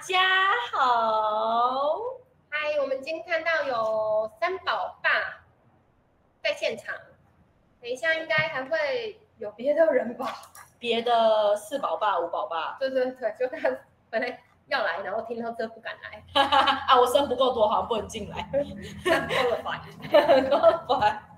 [0.00, 0.18] 家
[0.72, 1.92] 好，
[2.48, 5.10] 嗨，我们今天看到有三宝爸
[6.42, 6.94] 在现场，
[7.82, 10.26] 等一下应该还会有别的人吧？
[10.78, 13.68] 别的四宝爸、五宝爸，对对对，就他
[14.08, 16.24] 本来要来，然后听到这不敢来，
[16.88, 18.50] 啊，我生不够多，好像不能进来，
[19.04, 19.84] 够了吧？
[20.50, 21.28] 够了吧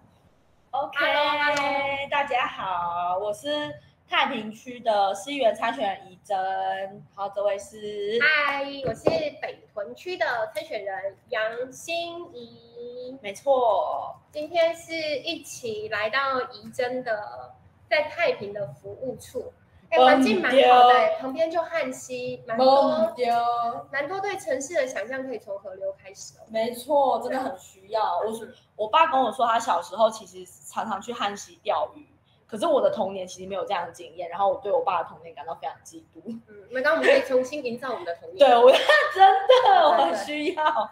[0.70, 3.74] ？OK，大家好，我是。
[4.12, 8.18] 太平区的市议员参选人怡珍，好，这位是。
[8.20, 9.04] 嗨，我是
[9.40, 17.54] 北屯区的参选人杨心怡，没错，今天是一起来到怡珍的
[17.88, 19.50] 在太平的服务处，
[19.88, 23.16] 哎、欸，环境蛮好的、欸，旁边就汉溪，蛮多，
[23.90, 26.42] 蛮多对城市的想象可以从河流开始哦。
[26.50, 28.18] 没错，真的很需要。
[28.18, 28.30] 我
[28.76, 32.06] 我爸跟我说，他小时候其实常常去汉溪钓鱼。
[32.52, 36.20] 可是我的童年其实没有这样的经验，然后我对我爸的童年感到非常嫉妒。
[36.48, 38.46] 嗯，那刚我们可以重新营造我们的童年。
[38.46, 38.70] 对，我
[39.14, 39.32] 真
[39.64, 40.62] 的我很需要。
[40.62, 40.90] 好，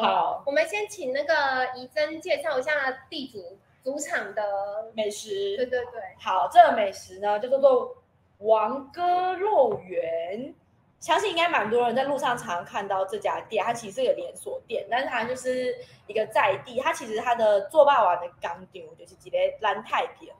[0.00, 1.34] 好，我们先请那个
[1.74, 5.56] 怡珍介绍一下地主主场的美食。
[5.56, 6.00] 对对对。
[6.20, 7.96] 好，这个美食呢就叫做
[8.38, 10.54] 王哥肉圆，
[11.00, 15.74] 相信应该蛮多人在路上常常看到这家店，它其实是个连锁店，但是它就是
[16.06, 20.32] 一个在地，它其实它的做霸王的港点就是几个蓝太平。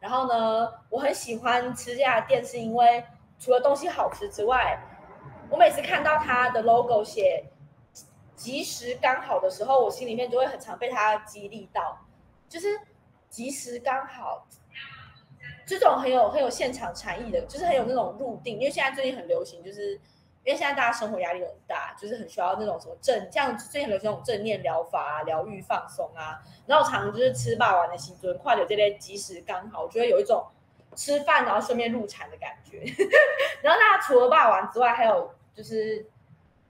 [0.00, 3.04] 然后呢，我很喜欢吃这家店，是因为
[3.38, 4.82] 除了东西好吃之外，
[5.48, 7.44] 我每次看到它的 logo 写
[8.34, 11.98] “即食刚好”的时候，我心里面就会很常被它激励到，
[12.48, 12.80] 就是
[13.30, 14.46] “即食刚好”
[15.66, 18.58] 这种很有很有现场禅意的，就是很有那种入定。
[18.58, 20.00] 因为现在最近很流行，就是。
[20.42, 26.40] 因为现在大家生活压力很大，就是很需要那种什么正，像最近流行那种正念疗法啊、疗愈放松啊。
[26.66, 30.46] 然后常常就是吃霸王的时候，快点这类即食刚好，我觉得有一种
[30.96, 32.78] 吃饭然后顺便入禅的感觉。
[33.62, 36.06] 然后大家除了霸王之外，还有就是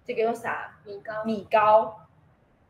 [0.05, 1.25] 这个有啥米糕？
[1.25, 2.07] 米糕？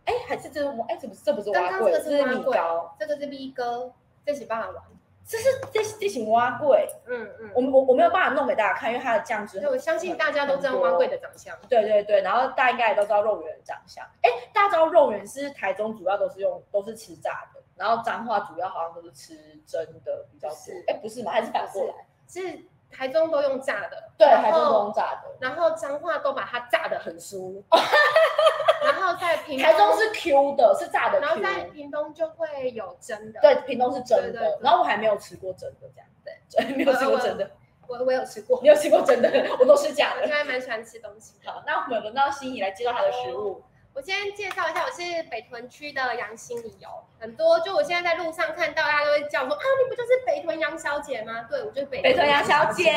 [0.05, 0.71] 哎，还是这个？
[0.89, 3.93] 哎，这不是这不是碗粿，这是米糕，这个是米糕，
[4.27, 4.85] 这是霸王。
[5.31, 9.65] 这是这这型蛙贵，嗯嗯，我我我没有办法弄给大家看，因为它的酱汁。
[9.69, 11.57] 我相信大家都知道蛙贵的长相。
[11.69, 14.05] 对对对，然后大家应该也都知道肉圆的长相。
[14.23, 20.57] 哎，大家知道肉圆是台中主要都是用都是吃炸的，然后彰化主要好像都是吃蒸的比较多。
[20.89, 21.31] 哎，不是吗？
[21.31, 21.95] 还是反过来？
[22.27, 22.59] 是
[22.91, 27.63] 台中都用炸的，对，台中都用炸的，然后彰化都把它炸得很酥。
[28.83, 31.21] 然后在屏东，台中是 Q 的，是炸的。
[31.21, 33.41] 然后在屏东就会有蒸的。
[33.41, 34.59] 对，屏东是蒸的。
[34.63, 37.51] 然后我还没有吃过蒸的，这样对，没有吃过蒸的。
[37.87, 39.29] 我我有吃过，你有吃过蒸的？
[39.59, 40.21] 我都是假的。
[40.21, 41.35] 我应该蛮喜欢吃东西。
[41.45, 43.63] 好，那我们轮到心怡来介绍她的食物。
[44.01, 47.05] 我先介绍一下，我是北屯区的杨心怡哦。
[47.19, 51.43] 很多就我现在在路上看到，大家都会叫说啊，你不就是北屯杨小姐吗？
[51.51, 52.91] 对，我就是北北屯杨小姐。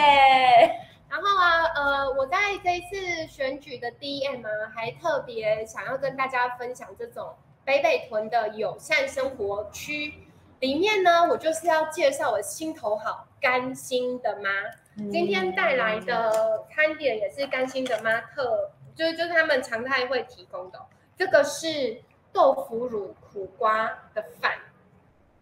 [1.09, 7.35] 然后啊，呃，我在这一次选举的 DM 啊，还特别想要跟大家分享这种
[7.65, 10.13] 北北屯的友善生活区
[10.61, 14.49] 里面呢，我就是要介绍我心头好甘心的妈。
[14.97, 20.79] 嗯、今天带来的餐点也是甘心的妈特，就是就是他们常态会提供的。
[21.18, 22.01] 这个是
[22.31, 24.53] 豆腐乳苦瓜的饭，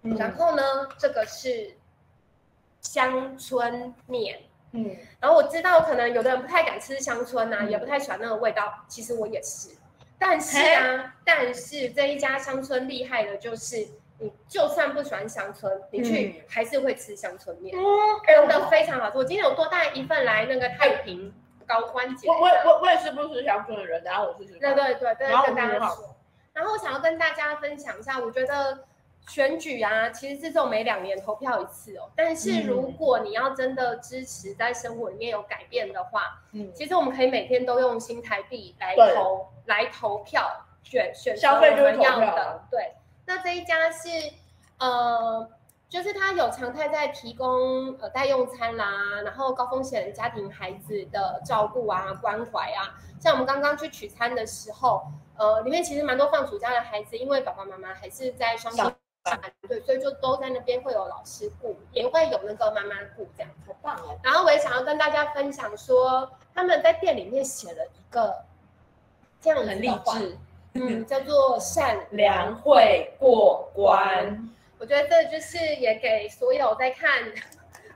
[0.04, 1.76] 嗯、然后呢，这个是
[2.82, 4.42] 香椿面。
[4.74, 8.86] 嗯，然后我知道可能有的人不太敢吃香椿呐、啊，嗯、也不太喜欢那个味道。
[8.88, 9.70] 其实我也是，
[10.18, 13.86] 但是啊，但是这一家乡村厉害的就是，
[14.18, 17.76] 你就算不喜欢乡村，你去还是会吃乡村面，
[18.26, 19.18] 真的非常好吃。
[19.18, 21.34] 我今天有多带一份来那个太平
[21.68, 22.28] 高关节。
[22.28, 24.60] 我我我我也是不吃香椿的人，然后我是吃。
[24.60, 26.16] 对对对对，跟大家说。
[26.54, 28.86] 然后我想要跟大家分享一下，我觉得。
[29.28, 32.10] 选举啊，其实是这种每两年投票一次哦。
[32.16, 42.64] 但是如果你要真的支持在生活里面有改变的话，嗯，其实我们可以每天都用新台币来投对来投票选选消费我们要的。
[42.72, 42.96] 对，
[43.28, 44.10] 那这一家是
[44.80, 45.48] 呃，
[45.92, 52.96] 就是他有常态在提供呃代用餐啦，然后高风险家庭孩子的照顾啊关怀啊。
[53.20, 55.04] 像我们刚刚去取餐的时候，
[55.36, 58.86] 呃，里面其实蛮多放暑假的孩子，因为爸爸妈妈还是在双薪。
[59.68, 64.18] 对，所以就都在那边会有老师顾，也会有那个妈妈顾，这样很棒哦。
[64.24, 68.34] 然后我也想要跟大家分享说，他们在店里面写了一个
[69.42, 70.38] 这样很励志，
[70.76, 74.50] 嗯，叫做善良会过关。
[74.82, 77.24] 我觉得这就是也给所有在看，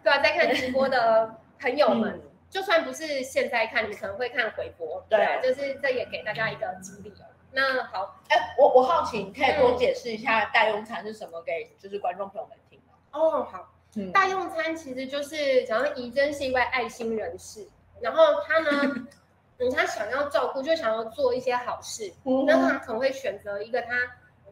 [0.03, 7.25] 对啊，在看直播的朋友们，就算不是现在看，你可能会看回播，对，就是这也给大家一个激励哦。
[7.51, 12.93] 那好，哎，我我好奇，你可以多解释一下代用餐是什么，给就是观众朋友们听吗？
[13.13, 17.67] 哦，好，嗯，代用餐其实就是，假如怡珍是一位爱心人士，
[17.99, 18.93] 然后他呢，
[19.57, 23.89] 嗯，他想要照顾，就想要做一些好事，嗯那他可能会选择一个他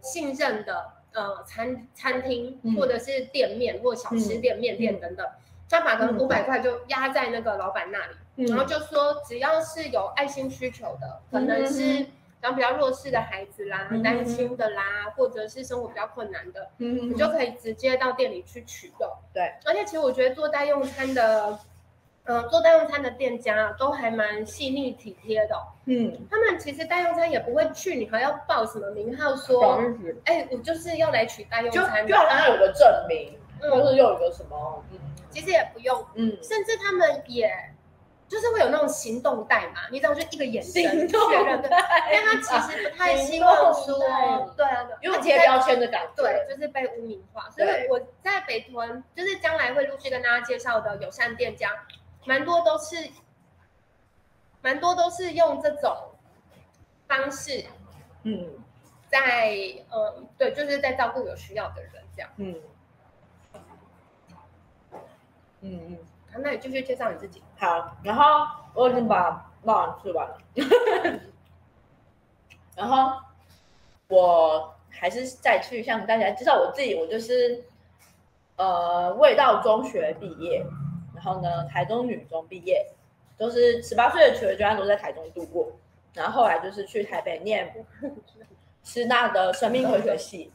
[0.01, 5.25] 信任的呃餐餐厅，嗯或者是店面或小吃店、面店等等，
[5.69, 12.05] 他把可能五百块就压在那个老板那里，嗯然后就说只要是有爱心需求的，可能是
[12.41, 19.09] 然后比较弱势的孩子啦、嗯单亲的啦，或者是生活比较困难的，嗯你就可以直接到店里去取用。
[19.33, 21.57] 对，而且其实我觉得做代用餐的，
[22.25, 29.81] 嗯、做代用餐的店家都还蛮细腻体贴的哦、嗯，他们其实代用餐也不会去，你还要报什么名号说。
[30.25, 34.99] 哎，我就是要来取代用餐的，就好像有个证明，或者，是又有个什么，嗯
[35.29, 37.51] 其实也不用，嗯，甚至他们也
[38.27, 41.69] 就是会有那种行动代嘛，你知道，就一个眼神行动确认的，
[42.11, 43.97] 因为他其实不太希望说
[44.55, 46.23] 对啊，对有贴标签的感觉。
[46.23, 47.49] 对，就是被污名化。
[47.49, 51.69] 所以我在北屯，就是将来会陆续跟大家介绍的友善店家，
[52.25, 53.09] 蛮多都是，
[54.61, 55.95] 蛮多都是用这种
[57.07, 57.65] 方式
[58.23, 58.49] 嗯
[59.09, 59.55] 在，
[59.91, 62.29] 嗯，对，就是在照顾有需要的人这样。
[62.37, 62.55] 嗯
[63.53, 63.61] 嗯
[65.61, 65.97] 嗯，
[66.31, 67.43] 好，那你继续介绍你自己。
[67.57, 67.95] 好。
[68.03, 70.37] 然后我已经把烙丸吃完了，
[72.75, 73.21] 然后
[74.07, 77.63] 我还是再去向大家介绍我自己，我就是
[78.55, 80.82] 呃味道中学毕业，然
[81.23, 82.85] 然后呢台中女中毕业，
[83.37, 85.71] 都是十八岁的求学阶段都在台中度过，
[86.13, 87.73] 然后后来就是去台北念
[88.83, 90.51] 师大的生命科学系，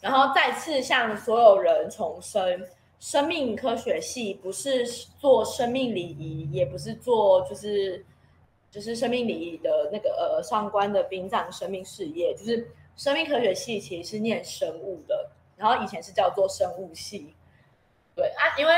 [0.00, 2.64] 然后再次向所有人重申，
[3.00, 4.86] 生命科学系不是
[5.18, 8.06] 做生命礼仪，也不是做就是
[8.70, 17.34] 就是生命礼仪的那个呃上官的殡葬生命事业，就是生命科学系其实是念生物的，然后以前是叫做生物系，
[18.14, 18.72] 对啊，因为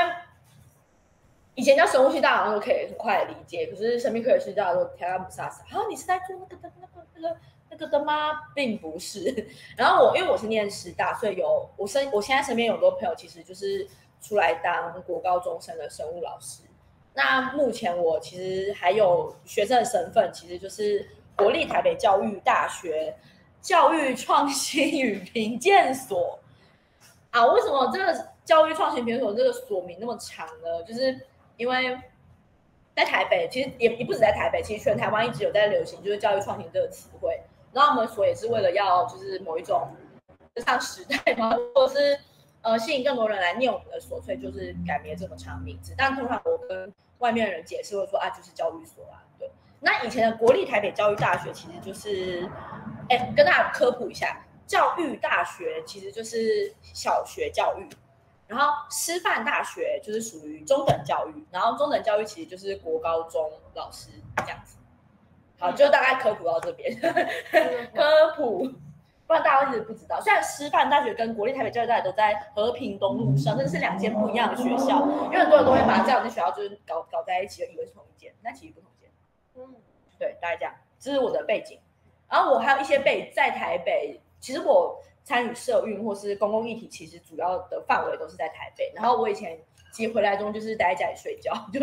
[1.55, 7.37] 以前叫生物系，大家好像都可以很快理解，可是生命科学系大家都跳到不傻傻，啊，你是在做那个的那个那个
[7.71, 8.33] 那个的吗？
[8.55, 9.47] 并不是。
[9.77, 13.87] 然后我因为我是念师大，所以有我身我现在身边有很多朋友，其实就是
[14.21, 16.63] 出来当国高中生的生物老师。
[17.15, 23.15] 那目前我其实还有学生的身份，其实就是国立台北教育大学
[23.63, 26.41] 教育创新与评鉴所
[27.31, 27.47] 啊。
[27.47, 30.83] 为什么这个教育创新评鉴所这个所名那么长呢？
[30.83, 31.17] 就是
[31.57, 31.99] 因为
[32.95, 37.41] 在台北，其实也也不止在台北，其实全台湾一直有在流行，就是教育创新这个词汇。
[37.73, 39.89] 然后我们所也是为了要就是某一种
[40.55, 42.21] 跟上时代嘛，或者是
[42.63, 45.93] 呃吸引更多人来念我们的所，所以就是改名这么长名字。
[45.99, 49.23] 但通常我跟外面的人解释会说啊，就是教育所啊。
[49.39, 52.49] 对，那以前的国立台北教育大学其实就是，
[53.09, 57.89] 哎，跟大家科普一下，教育大学其实就是小学教育。
[58.47, 64.77] 然后师范大学就是属于中等教育，然后中等教育其实就是国高中老师这样子。
[65.59, 66.95] 好，就大概科普到这边，
[67.95, 68.69] 科普，
[69.27, 70.21] 不然大家一直不知道。
[70.21, 79.09] 虽然师范大学跟国立台北教育大学都在和平东路上，但是两间不一样的学校，因为很多人都会把这两间学校就是搞搞在一起，以为是同一间，那其实不同间。
[79.55, 79.75] 嗯，
[80.19, 81.79] 对，大概这样，这是我的背景。
[82.29, 84.84] 然后我还有一些背在台北，其实我
[85.35, 88.93] 参与社运或是公共议题，其实主要的范围都是在台北。
[88.95, 89.59] 然后我以前
[89.93, 91.81] 其实回来中就是待在家里睡觉，就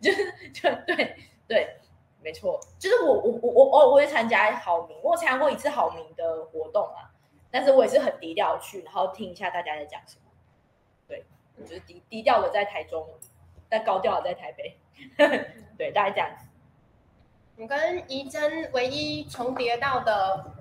[0.00, 0.12] 就
[0.52, 1.16] 就对
[1.48, 1.76] 对，
[2.22, 7.10] 没错，就是我我我我我我会参加好民，我有参加过一次好民的活动啊，
[7.50, 10.30] 但是我也是很低调去，然后听一下大家在讲什么。
[11.08, 11.24] 对，
[11.58, 13.04] 就是低低调的在台中，
[13.68, 14.78] 但高调的在台北。
[15.76, 16.46] 对，大概这样子。
[17.56, 20.54] 我跟怡珍唯一重叠到的，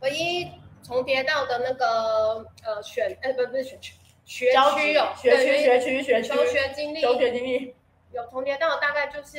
[0.00, 0.50] 唯一
[0.82, 3.94] 重叠到的那个呃选，哎不不是选区，
[4.24, 7.74] 学区有，学区对学区学区求学经历，求学经历。
[8.10, 9.38] 有重叠到大概就是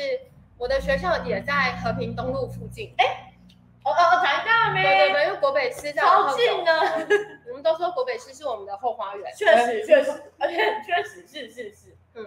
[0.57, 3.33] 我的学校也在和平东路附近，哎，
[3.83, 4.83] 哦哦哦，台大没？
[4.83, 6.71] 对对对，因为国北师在我超近的，
[7.49, 10.55] 我们都说国北师是我们的后花园，确实确实，而且
[10.85, 12.25] 确实是是是，嗯，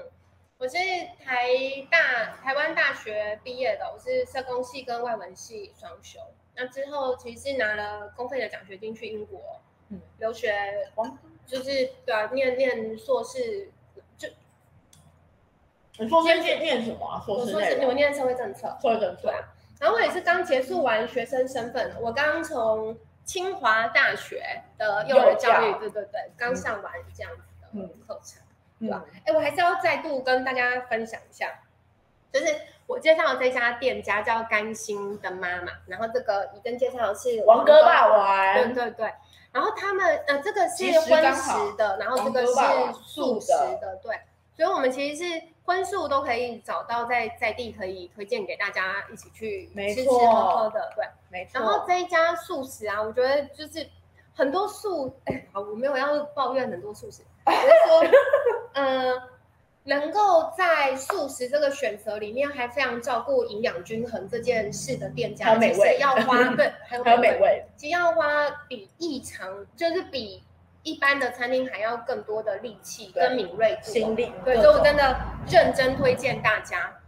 [0.59, 0.77] 我是
[1.25, 1.47] 台
[1.89, 6.19] 大台湾大学毕业的，我是社工系跟外文系双修。
[6.55, 10.53] 那之后其实是拿了公费的奖学金去英国，嗯，留学，
[11.47, 13.71] 就是对啊，念念硕士，
[14.17, 14.29] 就
[15.99, 17.23] 你说是念念什么啊？
[17.25, 19.49] 硕士我说是我念社会政策，社会政策对啊。
[19.81, 28.43] 然后我也是刚结束完学生身份，我刚从清华大学的幼儿教育，教对对对，刚上完这样子的课程。
[28.79, 29.05] 对吧？
[29.25, 31.62] 哎，我还是要再度跟大家分享一下，
[32.33, 32.47] 就是
[32.87, 39.13] 我介绍的这家店家叫甘心的妈妈，然后这个怡珍介绍的是王哥霸王，对对对，
[39.53, 42.53] 然后他们呃这个是荤食的，然后这个是
[43.05, 44.19] 素食的，对，
[44.57, 50.91] 所以我们其实是荤素都可以找到在在地，可以推荐给大家一起去吃吃喝喝的。
[50.97, 51.61] 对，没错。
[51.61, 53.87] 然后这一家素食啊，我觉得就是
[54.35, 58.19] 很多素，哎，好，我没有要抱怨很多素食，我是说，
[58.73, 59.23] 嗯、呃。
[59.85, 70.43] 能够在素食这个选择里面还非常照顾营养均衡这件事的店家，其实要花 对，还有美味，其实要花比异常，就是比
[70.85, 74.33] 一般的餐厅还要更多的力气跟敏锐度、心力。
[74.45, 75.17] 对，所以我真的
[75.51, 76.99] 认真推荐大家。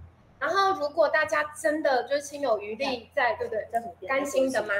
[0.40, 4.08] 然后，如果大家真的就是心有余力，在对不对？
[4.08, 4.74] 甘心的吗？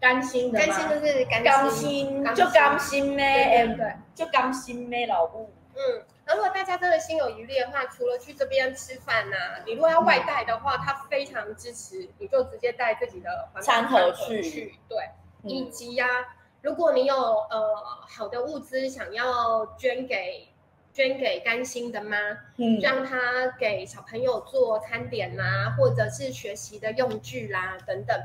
[0.00, 3.66] 甘心的，甘心就是甘心，就甘心咩？
[3.76, 5.06] 对，就甘心咩？
[5.06, 6.02] 老母，嗯。
[6.24, 14.78] 如果大家真的心有余力的话，除了去这边吃饭呐、啊，你如果要外带的话，他非常支持，你就直接带自己的餐盒去。
[14.88, 14.98] 对，
[15.42, 17.74] 嗯、以及呀、啊，如果你有呃
[18.08, 20.48] 好的物资想要捐给
[20.92, 22.16] 捐给甘心的妈，
[22.56, 28.16] 嗯，让他给小朋友做餐点啦，或者是学习的用具啦等等，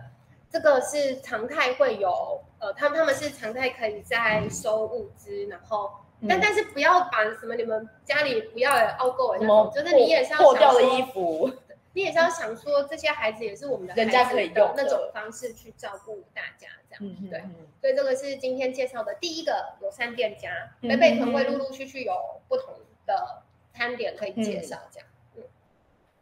[0.52, 5.92] 这个是常态会有，呃，他们他们是常态可以在收物资，然后。
[6.28, 11.52] 但但是不要把什么你们家里不要的凹垢，什么就是你也是要破掉的衣服，
[11.94, 17.40] 你也是要想说这些孩子也是我们的孩子，人家可以用那种方式去照顾大家，这样、嗯、对。
[17.80, 20.50] 所以这个是今天介绍的第一个友善店家，
[20.82, 22.14] 北北屯会陆陆续续有
[22.48, 22.74] 不同
[23.06, 23.44] 的
[23.76, 25.08] 餐点可以介绍，这样。
[25.36, 25.44] 嗯，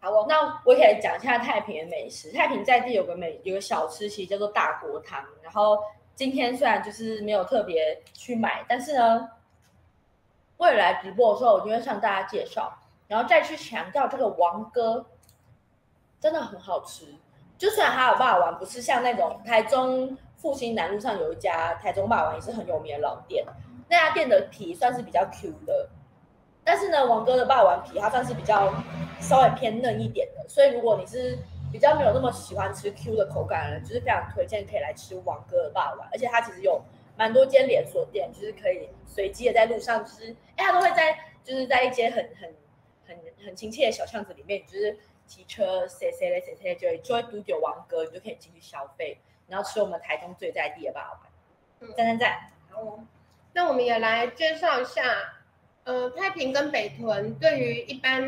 [0.01, 2.33] 好哦，那我可以讲一下太平的美食。
[2.33, 5.23] 太平在地有个美有个小吃，其实叫做大锅汤。
[5.41, 5.79] 然后
[6.15, 9.29] 今天虽然就是没有特别去买，但是呢。
[10.57, 12.73] 未来直播的时候，我就会向大家介绍，
[13.07, 15.05] 然后再去强调这个王哥
[16.19, 17.13] 真的很好吃。
[17.57, 23.45] 就算还有霸王丸，不是像那种台中复兴南路上有一家台中霸王丸也是很有名的老店，
[23.89, 25.89] 那家店的皮算是比较 Q 的，
[26.63, 28.73] 但是呢，王哥的霸王丸皮它算是比较
[29.19, 31.37] 稍微偏嫩一点的，所以如果你是
[31.71, 36.81] 比较没有那么喜欢吃 Q 的口感的人，就是非常推荐可以来吃王哥的霸王丸，而且它其实有。
[37.17, 42.53] 蛮多间连锁店，就是可以随机的在路上，就是哎，他都会在，就是在一间很很
[43.07, 49.17] 很很亲切的小巷子里面，就是骑车塞塞嘞塞塞，就会就会读九王哥，你就可以进去消费，
[49.47, 51.95] 然后吃我们台中最在地的霸王丸。
[51.95, 52.51] 赞赞赞！
[52.69, 52.99] 好，
[53.53, 55.03] 那我们也来介绍一下，
[55.83, 58.21] 呃，太平跟北屯对于一般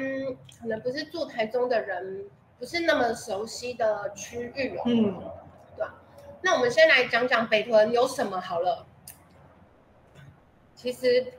[0.60, 2.30] 可能不是住台中的人，
[2.60, 4.84] 不是那么熟悉的区域哦。
[4.86, 5.22] 嗯。
[6.42, 8.86] 那我们先来讲讲北屯有什么好了。
[10.76, 11.34] 其实，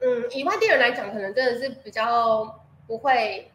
[0.00, 3.50] 嗯，以外地人来讲，可能真的是比较不会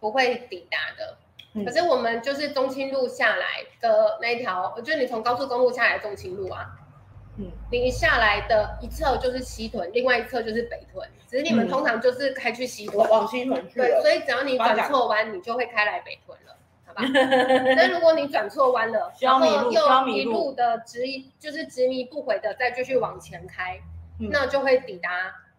[0.00, 1.16] 不会抵达的。
[1.54, 6.66] 嗯、可是我们就是中清路下来的那一条，就是你从高速公路下来的中清路啊，
[7.38, 11.08] 嗯，你下来的一侧就是西屯，另外一侧就是北屯。
[11.28, 13.78] 只是你们通常就是开去西屯，嗯、往西屯去。
[13.78, 16.56] 对，所以只要你转错弯，你就会开来北屯了。
[16.96, 21.02] 那如果你转错弯了，然后又一路的执，
[21.38, 23.80] 就是执迷不悔的再继续往前开，
[24.20, 25.08] 嗯、那就会抵达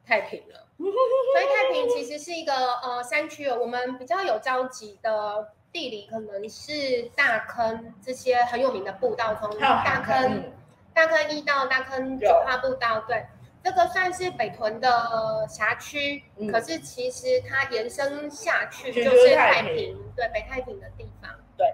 [0.06, 0.68] 太平了。
[0.78, 10.52] 所以太平其实是一个呃山区哦，我们比较有交集的地理可能是大坑这些很有名的步道，从大坑、嗯、
[10.94, 13.26] 大坑一到大坑九号步道，对。
[13.66, 21.32] 这个算是北屯的辖区，嗯、可是其实它延伸下去就是太平，对，北太平的地方。
[21.58, 21.74] 对，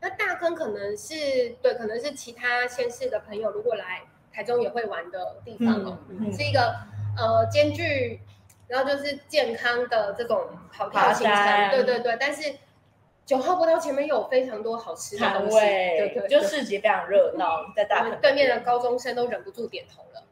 [0.00, 4.02] 那大坑可能是对，可能是其他县市的朋友如果来
[4.32, 5.98] 台中也会玩的地方哦，
[6.32, 6.76] 是一个
[7.16, 8.20] 呃兼具，
[8.68, 12.54] 然后就是健康的这种跑跳行程，山对对对，但是。
[13.26, 20.22] 九号步道前面有非常多好吃的东西，位对，对对，就市集非常热闹，在大对面的高中生都忍不住点头了。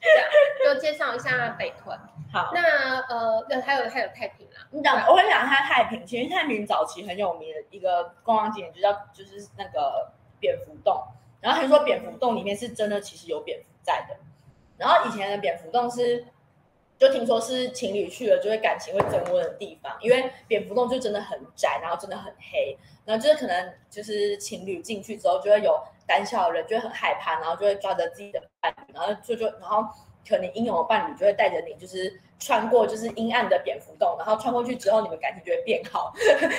[0.00, 1.96] 这样就介绍一下北屯。
[2.32, 4.66] 好，那呃，那还有还有太平啦。
[4.70, 6.04] 你讲，我会讲一下太平。
[6.06, 10.98] 其实太平早期很有名的一个观光景点，就叫就是那个蝙蝠洞。
[11.42, 14.16] 然后听说蝙蝠洞里面是真的，其实有蝙蝠在的。
[14.78, 16.24] 然后以前的蝙蝠洞是。
[17.02, 29.84] 就听说是情侣去了就会感情会增温的地方，因为蝙蝠洞就真的很窄，然后真的很黑，然后就是可能就是情侣进去之后就会有胆小的人就会很害怕，然后就会抓着自己的伴侣，然后就就然后
[30.28, 36.12] 可能英勇的伴侣就会带着你就是穿过就是阴暗的蝙蝠洞，然后穿过去之后你们感情就会变好，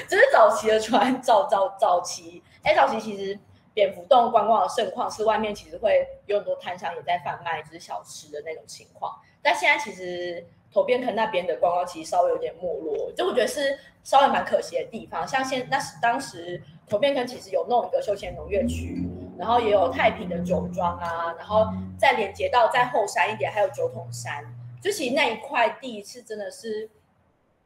[0.10, 3.40] 这是早期的穿早早早期，哎早期其实
[3.74, 9.18] 蝙蝠洞观光的盛况是外面其实会有很多摊商也在贩卖就是小吃的那种情况。
[9.44, 15.28] 但现在其实头边坑那边的观光其实稍微有点没落，就我觉得是稍微蛮可惜的地方。
[15.28, 19.08] 像现那时当时头边坑其实有弄一个休闲农业区，
[19.38, 21.68] 然后也有太平的酒庄啊，然后
[22.00, 24.44] 再连接到再后山一点还有九桶山，
[24.82, 26.90] 就其实那一块地是真的是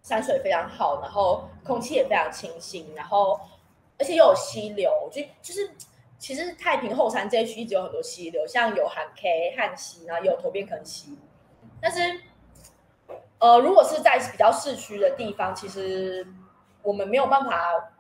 [0.02, 3.40] 山水非常好，然后空气也非常清新，然后
[3.98, 5.72] 而且又有溪流，就就是
[6.20, 11.18] 其实太平后山这一区一直有很多溪流，像有韩 K 汉溪，然后有头边坑溪，
[11.82, 12.22] 但是
[13.40, 16.26] 呃，如果是在比较市区的地方，其实
[16.82, 17.92] 我们没有办法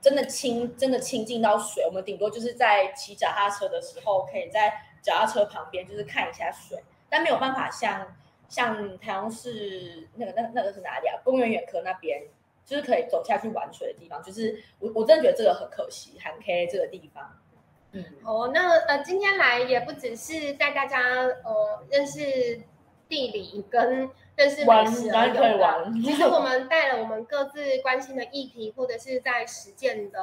[0.00, 8.16] 真的亲真的亲近到水，我们顶多就是在骑脚踏车的时候，可以在脚踏车旁边就是看一下水，但没有办法像。
[8.48, 11.18] 像台中市那个、那、那个是哪里啊？
[11.24, 12.22] 公园眼科那边，
[12.64, 14.22] 就是可以走下去玩水的地方。
[14.22, 17.28] 就是我，我真的觉得这个很可惜，韩 K 这个地方。
[17.90, 21.00] 嗯，哦，那呃，今天来也不只是带大家
[21.42, 22.62] 呃认识
[23.08, 25.38] 地理跟认识美食而已。
[25.38, 30.20] 玩，玩其实我们带了我们各自关心的议题，或者是在实践的。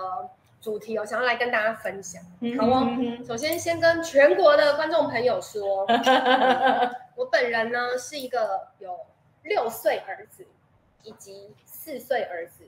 [0.63, 2.23] 主题我想要来跟大家分享，
[2.57, 2.87] 好哦。
[3.27, 5.85] 首先，先跟全国的观众朋友说，
[7.17, 8.97] 我本人呢是一个有
[9.41, 10.47] 六岁儿子，
[11.03, 12.63] 以及四岁儿子，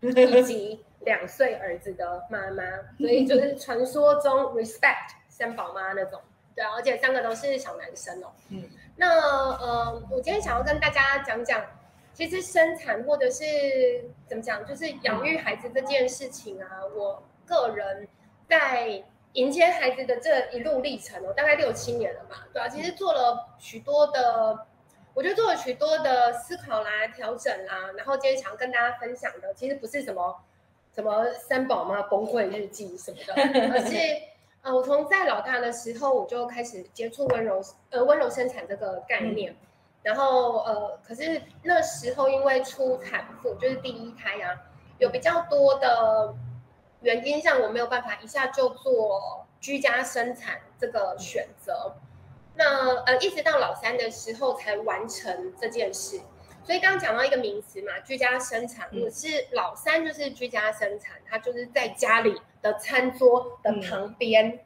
[0.00, 2.62] 以及两岁儿子的妈妈，
[3.00, 6.20] 所以就是传说中 respect 三宝妈那种，
[6.54, 8.28] 对，而且三个都是小男生哦。
[8.50, 8.62] 嗯，
[9.00, 9.08] 那
[9.56, 11.64] 呃，我今天想要跟大家讲讲，
[12.12, 13.44] 其实生产或者是
[14.28, 17.22] 怎么讲，就是养育孩子这件事情啊，我。
[17.50, 18.06] 个人
[18.48, 19.02] 在
[19.32, 24.68] 迎接孩子的这一路历程哦，大概六七年了吧，对啊，其实做了许多的，
[25.14, 30.44] 我觉得做了许多的思考啦、调整啦，然后今天想要跟大家分享的，其实不是什么
[30.94, 33.34] 什么三宝妈崩溃日记什么的，
[33.72, 33.96] 而是
[34.62, 39.56] 呃，我从在老大的时候我就开始接触温柔呃温柔生产这个概念，
[40.02, 44.60] 然后呃，可是那时候因为出产妇就是第一胎呀、啊，
[44.98, 46.34] 有比较多的。
[47.02, 51.94] 原因上我没有办法一下就做居家生产这个选择，
[52.56, 56.20] 那呃一直到老三的时候才完成这件事。
[56.62, 64.60] 所以刚刚讲到一个名词嘛，居家生产，我是老三就是居家生产，他就是在家里的餐桌的旁边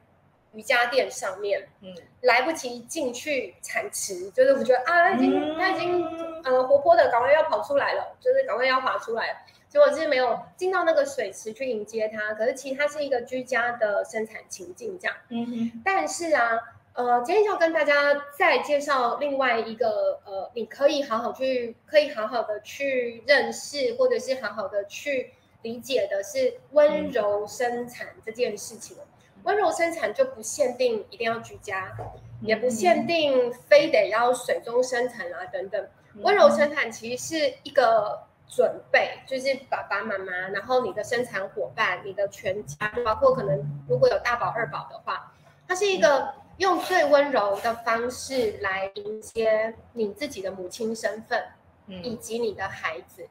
[0.52, 6.04] 瑜伽垫上面，嗯，来不及进去产池，就是我觉得啊，他已经他已经
[6.44, 9.38] 呃活泼的，赶快要跑出来了，就是赶快要滑出来了。
[9.68, 15.16] 结果是没有进到那个水池去迎接它，可是其实它是一个居家的生产情境这样。
[15.30, 15.82] 嗯哼。
[15.84, 16.56] 但是啊，
[16.92, 25.32] 呃，今天要跟大家再介绍另外一个呃，你可以好好去，可以好好的去认识，或者是好好的去
[25.64, 28.96] 理解的是温柔生产这件事情。
[28.98, 32.06] 嗯、温柔生产就不限定一定要居家，嗯、
[32.42, 35.84] 也不限定非得要水中生产啊等等。
[36.18, 38.22] 温柔生产其实是一个。
[38.46, 45.32] 准备就是爸爸妈妈，然后你的生产伙伴，你的全家，包括可能如果有大宝二宝的话，
[45.66, 51.42] 它是一个用最温柔的方式来迎接你自己的母亲身份，
[51.88, 53.26] 以及你的孩子。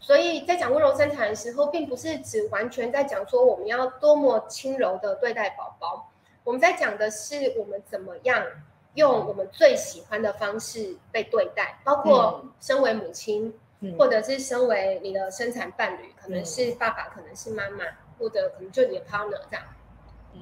[0.00, 6.10] 所以在讲温柔生产的时候，并不是只完全在讲说我们要多么轻柔的对待宝宝，
[6.44, 8.44] 我们在讲的是我们怎么样
[8.94, 13.54] 用我们最喜欢的方式被对待，包括身为母亲。
[13.96, 17.84] 或者是身为你的生产伴侣，可能是爸爸，可能是妈妈，
[18.18, 19.62] 或者可能就你的 partner 这样，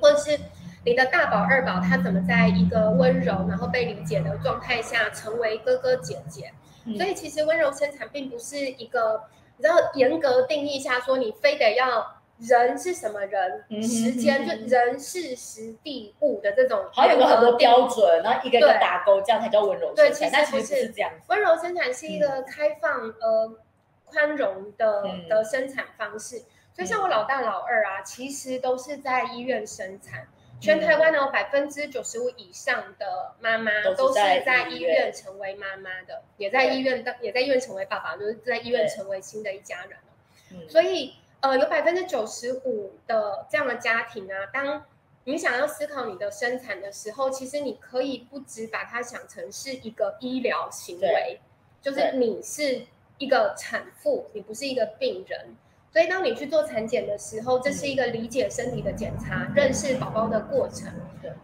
[0.00, 0.40] 或者是
[0.86, 6.50] 你的大宝二宝，他怎么在一个温柔然后被理解的状态下成为哥哥姐姐？
[6.96, 9.24] 所以其实温柔生产并不是一个，
[9.56, 12.14] 你知道严格定义下说你非得要。
[12.38, 13.64] 人是什么人？
[13.82, 20.04] 时间就人事时地物的这种，好有个很多标准，然后一个一个打勾，这样才叫温柔生产。
[20.04, 21.10] 对，其实不是这样。
[21.28, 23.56] 温柔生产是一个开放呃
[24.04, 26.42] 宽容的的生产方式。
[26.74, 30.28] 所以像我老大老二啊，其实都是在医院生产。
[30.66, 40.68] 全台湾呢，百分之九十五以上的妈妈都是在医院成为妈妈的，也在医院当，也在医院成为爸爸，就是在医院成为新的一家人。
[40.68, 41.14] 所以。
[41.40, 44.84] 呃，有百分之九十五的这样的家庭啊，当
[45.24, 51.38] 你想要思考你的生产的时候，其实你可以不只把它想成是一个医疗行为，
[51.82, 52.86] 就是你是
[53.18, 55.54] 一个产妇，你不是一个病人。
[55.96, 60.92] 所以当你去做产检的时候，这是一个理解身体的检查，认识宝宝的过程，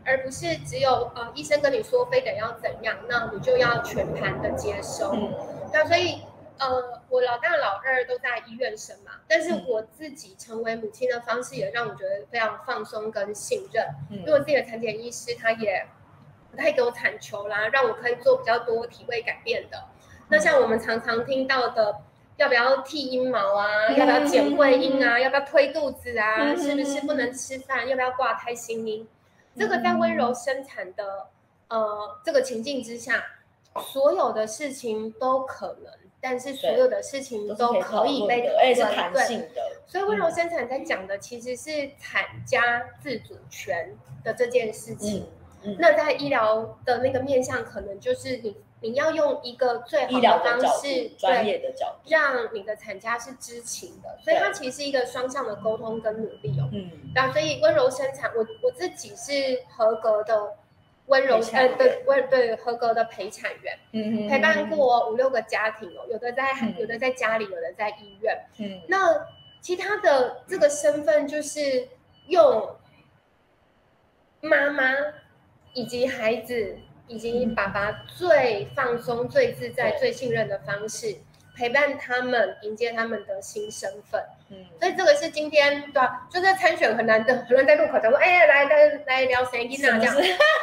[0.05, 5.17] 而不是只有呃医生跟你说非得要怎样，那你就要全盘的接收。
[5.73, 6.21] 那所以。
[6.59, 15.85] 呃，我老大老二都在医院生嘛，但是我自己成为母亲的方式也让我觉得非常放松跟信任，嗯、因为我自己的产检医师他也
[16.53, 19.87] 不太给我产球啦，让我可以做比较多体位改变的。
[20.29, 21.97] 那像我们常常听到的，
[22.37, 29.07] 要不要剃阴毛啊，嗯、要不要剪会阴啊，嗯、要不要推肚子啊，嗯、是不是不能吃饭，要不要挂胎心音，
[29.55, 31.29] 嗯、这个在温柔生产的
[31.69, 33.25] 呃这个情境之下。
[33.91, 35.91] 所有的事情都可能，
[36.21, 39.63] 但是所有的事情都可以被是弹性的。
[39.87, 45.27] 所以温柔生产在讲的其实是产家自主权的这件事情。
[45.63, 54.19] 嗯嗯、那在医疗的那个面向，可能就是你你要用一个最好的方式，专业的角度，让你的产家是知情的。
[54.23, 56.69] 所以它其实是一个双向的沟通跟努力哦。
[56.73, 56.91] 嗯。
[57.15, 60.57] 那所以温柔生产，我我自己是合格的。
[61.07, 69.27] 温柔呃对温对合格的陪产员，嗯，陪伴过五六个家庭哦，有的在、嗯、有的在家里，有的在医院，嗯，那
[69.61, 71.89] 其他的这个身份就是
[72.29, 72.77] 用
[74.41, 74.95] 妈妈
[75.75, 76.79] 以及孩子
[77.13, 81.19] 以及爸爸最放松、最自在、最信任的方式。
[81.55, 84.25] 陪伴他们，迎接他们的新身份。
[84.49, 90.17] 嗯，所以这个是今天对、啊，就是参选很难的，很难在路口讲说，哎、欸，来来来聊谁音啊这样。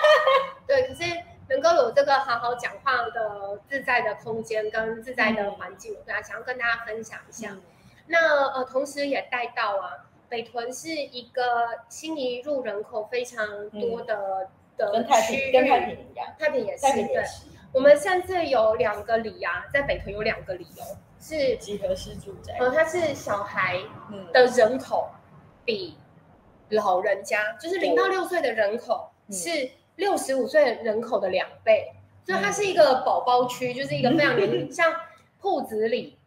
[0.66, 1.04] 对，可是
[1.48, 7.52] 能够有这个好好讲话的自在的空间跟自在的环境，对、嗯、啊，想要跟大家分享一下。
[7.52, 7.62] 嗯、
[8.08, 9.94] 那呃，同时也带到啊，
[10.28, 14.50] 北屯是一个新移入人口非常多的、
[14.94, 17.50] 嗯、的区域，跟太平一样，太平也是，太平也是对。
[17.72, 22.56] 我们现在有两个里啊，在北屯有两个里哦，是集合式住宅。
[22.60, 23.78] 呃，它是小孩
[24.34, 25.10] 的人口
[25.64, 25.96] 比
[26.70, 29.50] 老人家，就是零到六岁的人口是
[29.98, 31.92] 六十五岁人口的两倍，
[32.26, 34.92] 所以它是一个宝宝区，就是一个非常年轻， 像
[35.40, 36.18] 铺子里，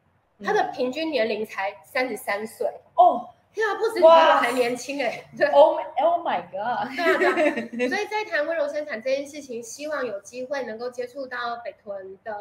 [0.45, 3.29] 它的平均年龄才三十三岁哦。
[3.55, 5.29] 天啊，不止比我还年轻哎、欸！
[5.37, 5.79] 对，Oh
[6.25, 6.53] my God！
[6.53, 6.89] 对啊，
[7.71, 12.35] 对啊，所以在谈温柔生产这件事情，希望有机会能够接触到北屯的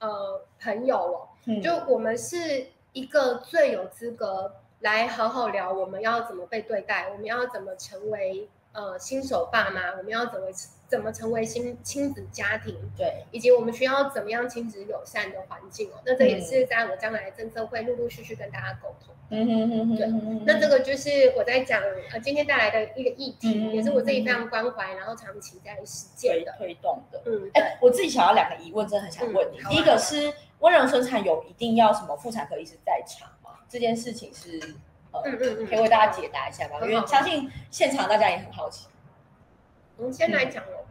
[0.00, 8.48] 呃朋友哦、嗯，就我们是一个最有资格来好好聊，我们要怎么被对待，我们要怎么成为。
[8.74, 10.46] 呃，新手爸妈，我们要怎么
[10.92, 12.76] 怎么成为亲亲子家庭？
[12.94, 15.94] 对，以及我们需要怎么样亲子友善的环境哦？
[16.04, 19.14] 那这也是在我将来的政策会陆陆续续跟大家沟通。
[19.30, 19.96] 嗯哼哼哼。
[19.96, 20.06] 对，
[20.44, 27.22] 那这个就是我在讲呃今天带来的一个议题，嗯、也是我自己非常关怀，然后长期在实践的推动的。
[27.24, 29.60] 嗯，哎，我自己想要两个疑问，真的很想问你。
[29.60, 33.60] 嗯啊、第一个是温柔生产有一定要什么妇产科医师在场吗？
[33.66, 34.58] 这件事情是？
[34.58, 36.86] 嗯嗯嗯，可以为大家解答一下吗？
[36.86, 38.88] 因为相信现场大家也很好奇。
[39.98, 40.81] 我们先来讲哦，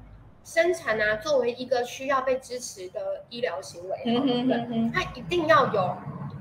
[0.43, 5.97] 生产啊，作为一个需要被支持的医疗行为，嗯嗯嗯嗯，它一定要有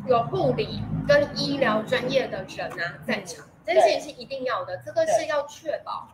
[0.09, 6.09] 有护理跟医疗专业的人啊在场，这件事情是一定要的，这个是要确保。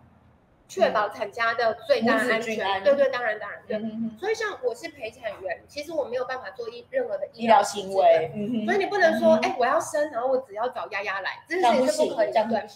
[0.69, 3.79] 确保产家的最大安全，对对，当然当然对。
[4.19, 8.33] 所以像我是陪产员，其实我没有办法做医任何的医疗行为，
[8.65, 12.67] 所以你不能说，哎，我要生，然后我只要找丫丫来，这是是不可以的，对。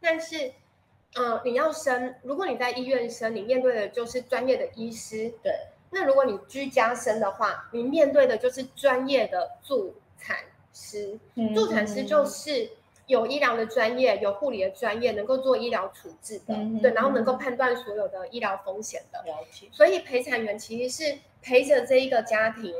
[0.00, 0.50] 但是，
[1.16, 5.52] 嗯，你要生，如果你在医院生，你面对的就是专业的医师，对。
[5.90, 10.36] 那如果你居家生的话，你面对的就是专业的助产
[10.72, 11.18] 师，
[11.54, 12.70] 助产师就是。
[13.06, 19.20] 有医疗的专业，有护理的专业，能够做医疗处置的，嗯、对，然后能够判断所有的医疗风险的。
[19.24, 19.66] 了解。
[19.72, 22.72] 所以陪产员其实是陪着这一个家庭，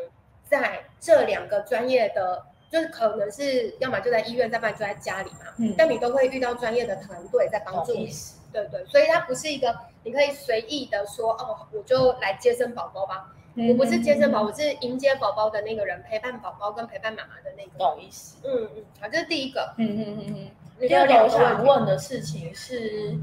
[0.49, 5.47] 在这两个专业的，就是可能是要么就在医院，再不然就在家里嘛。
[5.59, 5.75] 嗯。
[5.77, 8.09] 但你都会遇到专业的团队在帮助你。
[8.53, 8.85] 对对。
[8.87, 13.35] 所以它不是一个你可以随意的说哦，我就来接生宝宝吧。
[13.69, 17.71] 我不是接生宝，我是迎接宝宝的那个人，陪伴宝宝跟陪伴妈妈的那个。
[17.77, 18.39] 懂意思。
[18.45, 19.75] 嗯嗯，好，这是第一个。
[19.77, 20.35] 嗯嗯嗯
[20.79, 20.89] 嗯。
[20.89, 23.19] 第二个我想问的事情是，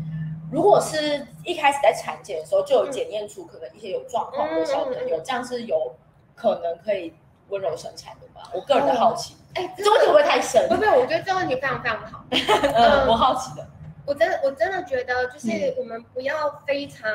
[0.51, 5.95] 如果是一开始在产检的时候就有检验出可能一些有状况的小朋友，这样是有
[6.35, 7.13] 可能可以
[7.49, 8.49] 温柔生产的吧？
[8.53, 9.35] 我个人的好奇。
[9.55, 10.67] 哎，这问题会不会太深？
[10.69, 12.23] 不不，我觉得这个问题非常非常好。
[12.31, 13.65] 嗯，我好奇的。
[14.05, 17.11] 我真的我真的觉得，就是我们不要非常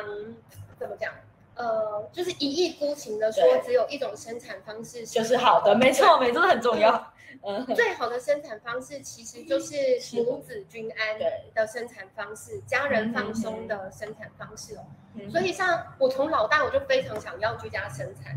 [0.77, 1.11] 怎么讲。
[1.55, 7.12] 呃，就是一意孤行的说，只有一种生产方式是就是好的，没错，没错，很重要。
[7.41, 9.75] 嗯，最好的生产方式其实就是
[10.15, 11.19] 母子均安
[11.53, 14.85] 的生产方式，家人放松的生产方式哦。
[15.31, 18.35] 所以像我从老大我就非常想要居家生产，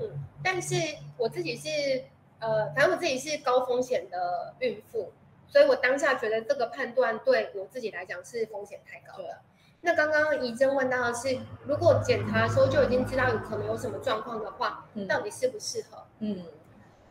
[0.00, 0.08] 嗯，
[0.42, 0.74] 但是
[1.16, 1.68] 我自己是
[2.38, 5.12] 呃，反正我自己是高风险的孕妇，
[5.48, 9.42] 所以我当下觉得这个判断对我自己来讲是风险太高了。
[9.80, 16.06] 那刚刚怡珍问到的是，如果检查的时候就已经知道有可能有什么状况的话，嗯、到底适不适合？
[16.20, 16.40] 嗯，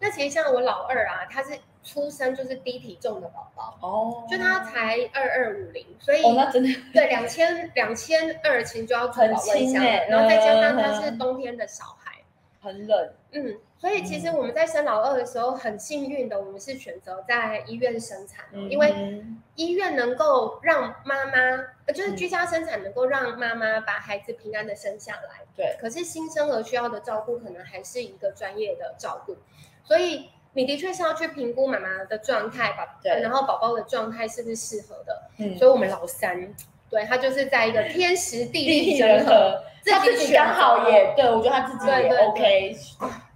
[0.02, 12.20] 那其实像我老二啊，他是出生就是低体重的宝宝哦，就他才二二五零，所以、哦、那真的对两千两千二其实就要做保温箱了，然后再加上他是冬天的小孩，
[12.60, 13.14] 很冷。
[13.34, 19.24] 嗯，所以其实我们在生老二的时候很幸运的，我们是选择在医院生产，嗯、因为
[19.56, 25.46] 医院能够让妈妈，就是居家生产能够让妈妈把孩子平安的生下来。
[25.56, 25.78] 对。
[25.80, 29.38] 可是新生儿需要的照顾可能还是一个专业的照顾，
[29.84, 35.22] 所以你的确是要去评估妈妈的状态吧，对，然后宝宝的状态是不是适合的。
[35.38, 35.58] 嗯。
[35.58, 36.54] 所以我们老三，
[36.90, 39.64] 对，他就是在一个天时地利人和。
[39.84, 42.78] 他自己刚好也对，我觉得他自己也 OK。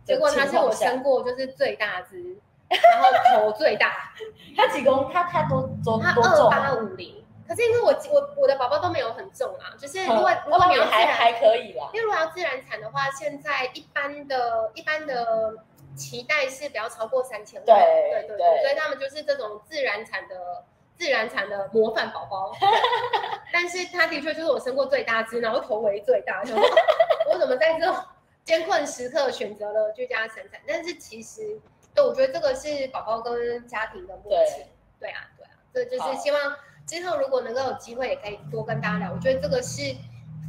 [0.05, 2.21] 结果他是我生过就是最大只，
[2.69, 3.07] 然后
[3.47, 4.13] 头最大。
[4.55, 5.11] 他几公？
[5.11, 7.25] 他他多多他二八五零。
[7.47, 10.13] 可是因为我我我的宝宝都没有很重啊，就是因为
[10.45, 11.89] 如果你要还还可以啦。
[11.93, 15.57] 因为如果要自然产的话，现在一般的一般的
[15.95, 17.59] 脐带是不要超过三千。
[17.65, 20.65] 万对对对，所以他们就是这种自然产的。
[20.97, 22.53] 自然产的模范宝宝，
[23.51, 26.41] 但是他的确就是我生过最大只，然后头围最大。
[27.29, 27.93] 我怎么在这种
[28.45, 30.57] 艰困时刻选择了居家生产？
[30.65, 31.59] 但是其实，
[31.93, 34.63] 对，我觉得这个是宝宝跟家庭的默契。
[34.97, 36.55] 对，对啊，对啊，这就是希望
[36.87, 39.11] 之后如果能够有机会，也可以多跟大家聊。
[39.11, 39.81] 我觉得这个是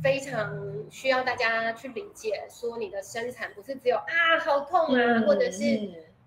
[0.01, 5.63] 非常需要大家去理解，说你的生产不是只有啊好痛啊，嗯、或者是、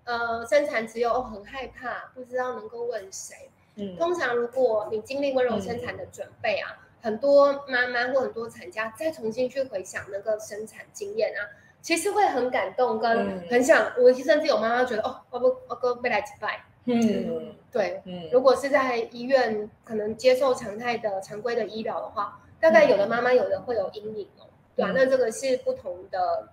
[0.05, 3.49] 嗯、呃生产只有哦很害怕，不知道能够问谁。
[3.97, 11.47] 通常，如果你经历温柔生产的准备啊，嗯、很多妈妈或很多产家再重新去回想那个生产经验啊，
[11.81, 13.93] 其实会很感动，跟很想。
[13.95, 16.65] 嗯、我甚至有妈妈觉得，哦，我不，我哥未来几拜。
[16.91, 24.48] 嗯，对，嗯，如果是在医院可能接受常态的常规的医疗的话，大概有的妈妈有的会有阴影哦。
[24.79, 26.49] 对啊，那这个是不同的。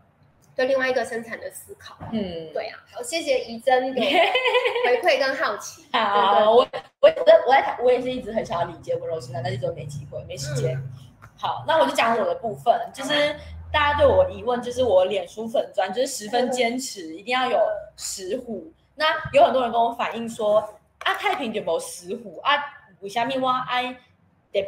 [0.57, 5.85] 对另外一个生产的思考，嗯，对啊，好，谢谢怡珍的 回馈跟好奇。
[5.93, 6.67] 好，我我
[7.01, 7.09] 我
[7.47, 10.75] 我在我也是一直很想要理解温柔生产，但是都没机会，没时间。
[10.75, 10.91] 嗯、
[11.37, 13.37] 好，那我就讲我的部分，就是
[13.71, 17.61] 大家对我疑问，就是我脸书粉砖就是十分坚持，一定要有
[17.99, 18.73] 石虎。
[18.95, 20.61] 那有很多人跟我反映说，
[21.01, 22.55] 啊，太平有没有石虎啊？
[23.01, 23.99] 为什么我爱特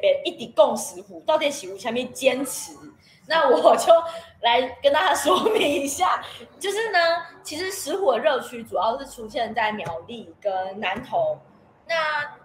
[0.02, 2.72] 别一直讲石虎，到底是为什么坚持？
[3.30, 3.92] 那我 就
[4.40, 6.24] 来跟大家说明一下，
[6.58, 6.98] 就是呢，
[7.42, 11.38] 其实石虎的热区主要是出现在苗栗跟南投。
[11.86, 12.38] 那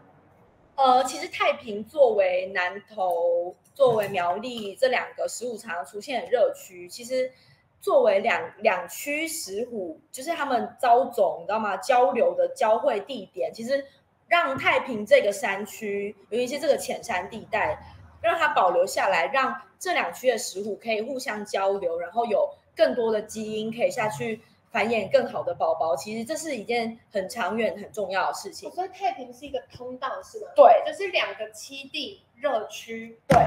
[0.76, 7.32] 呃，其实太平作为南投、作为苗栗这两个石虎常出现的热区，其实
[7.80, 11.78] 作为两两区石虎，就是他们招种，你知道吗？
[11.78, 13.86] 交流的交汇地点，其实
[14.28, 17.82] 让太平这个山区，尤其是这个浅山地带。
[18.22, 24.40] 让它保留下来，让这两区的石虎可以互相交流，然后有更多的基因可以下去
[24.72, 25.94] 繁衍更好的宝宝。
[25.94, 28.72] 其实这是一件很长远、很重要的事情。
[28.72, 30.48] 所以太平是一个通道，是吗？
[30.56, 33.20] 对，就是两个栖地热区。
[33.28, 33.38] 对，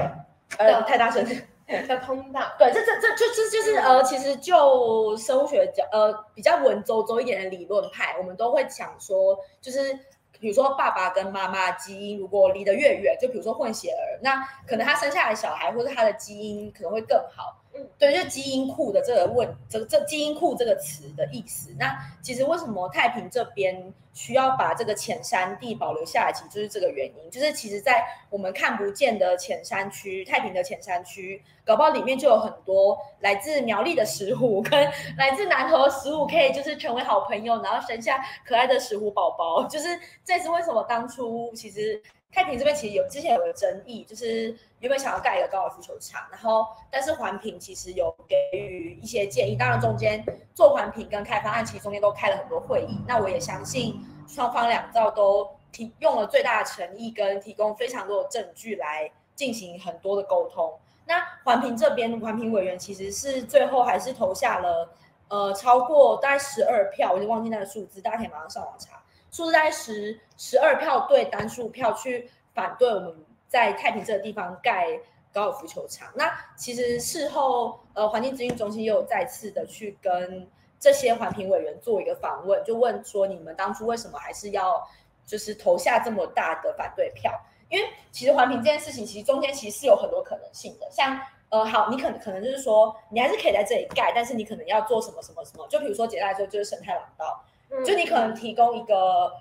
[0.59, 1.25] 呃，太大声
[1.65, 2.53] 的通道。
[2.59, 9.97] 对，这这这就这就是呃，其实就生物学讲呃比较文绉绉一点的理论派，我们都会讲说，就是。
[10.39, 14.35] 比如说，爸爸跟妈妈基因如果离得越远，就比如说混血儿，那
[14.67, 17.63] 可能他生下来小孩或者他的基因可能会更好。
[17.97, 21.73] 对，就基因库的这个问，这这基因库这个词的意思。
[21.77, 27.31] 那其实为什么太平这边需要把这个浅山地保留下来，其实就是这个原因。
[27.31, 34.71] 就是其实，在我们看不见的浅山区，太平的浅山区，搞不好里面就有很多来自苗栗的石虎跟
[35.17, 39.67] 来自南投的石虎，可以就是成为好朋友，然后生下可爱的石虎宝宝。
[39.67, 39.87] 就是
[40.23, 42.01] 这是为什么当初其实。
[42.31, 52.99] 太平这边其实有之前有个争议，就是原本想要盖一个高尔夫球场，然后但是环评其实有给予一些建议，当然中间做环评跟开发案其实中间都开了很多会议。
[53.07, 60.77] 那我也相信双方两造都提用了最大的诚意跟提供非常多的证据来进行很多的沟通。
[61.05, 64.89] 那环评这边环评委员其实是最后还是投下了
[65.29, 69.01] 呃超过大概十二票，我就忘记那个数字，大家可以马上上网查。
[69.37, 73.15] 数字在十十二票对单数票去反对我们
[73.47, 74.99] 在太平这个地方盖
[75.31, 76.11] 高尔夫球场。
[76.15, 84.83] 那其实事后，呃，环境资讯中心又再次的去跟这些环评委员做一个访问，就问说你们当初为什么还是要
[85.23, 87.31] 就是投下这么大的反对票？
[87.69, 90.87] 因为其实环评这件事情，其实中间其实是有很多可能性的。
[90.89, 91.15] 像
[91.49, 95.67] 呃，好，你可能可能就是说你还是可以在这里盖，但是你可能要做什么什么什么？
[95.67, 97.39] 就比如说简单来说，就是生态廊道。
[97.85, 99.31] 就你可能提供一个，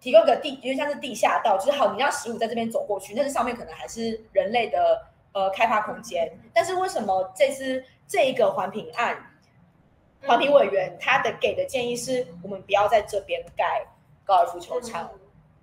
[0.00, 6.36] 提供一个地，因为像是地下道，就是好，你让食物在这边走过去，但是上面可能还是人类的呃开发空间。
[6.52, 9.16] 但是为什么这次这一个环评案，
[10.22, 13.86] 环评委员他的给的建议是我们不要在这边盖
[14.24, 15.10] 高尔夫球场？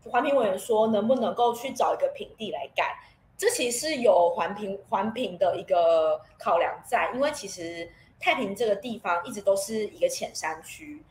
[0.10, 2.96] 环评委员说能不能够去找一个平地来盖？
[3.38, 7.92] 这其实是有环评环评的一个考量在，因为其实。
[8.20, 11.04] 太平这个地方一直都是一个浅山区，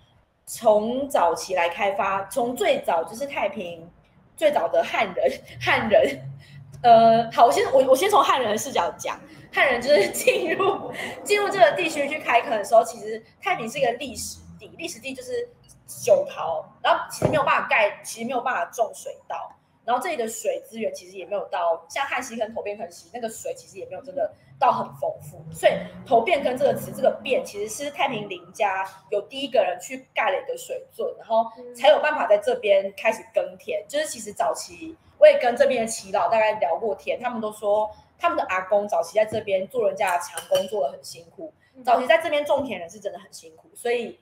[0.55, 3.91] 从早期来开发，从最早就是太平
[4.37, 6.21] 最早的汉人汉人，
[6.85, 9.19] 呃，好，我先我我先从汉人的视角讲，
[9.51, 10.93] 汉人就是进入
[11.25, 15.49] 进入这个地区去开垦的时候，其实太平是一个历史地，历史地就是
[15.87, 19.57] 酒陶，然后其实没有办法盖，其实没有办法种水稻。
[19.87, 24.31] 然后这里的水资源其实也没有到像汉溪跟头边坑溪那个水其实也没有真的
[24.63, 25.73] 到很丰富，所以
[26.07, 33.85] 头变更这个词这个变其实是太平林家有第一个人去盖了一个水圳，然后才有办法在这边开始耕田。
[33.89, 41.53] 就是其实早期我也跟这边的耆老大概聊过天，他们都说他们的阿公早期在这边做人家的长工做得很辛苦，
[41.85, 44.21] 早期在这边种田人是真的很辛苦，所以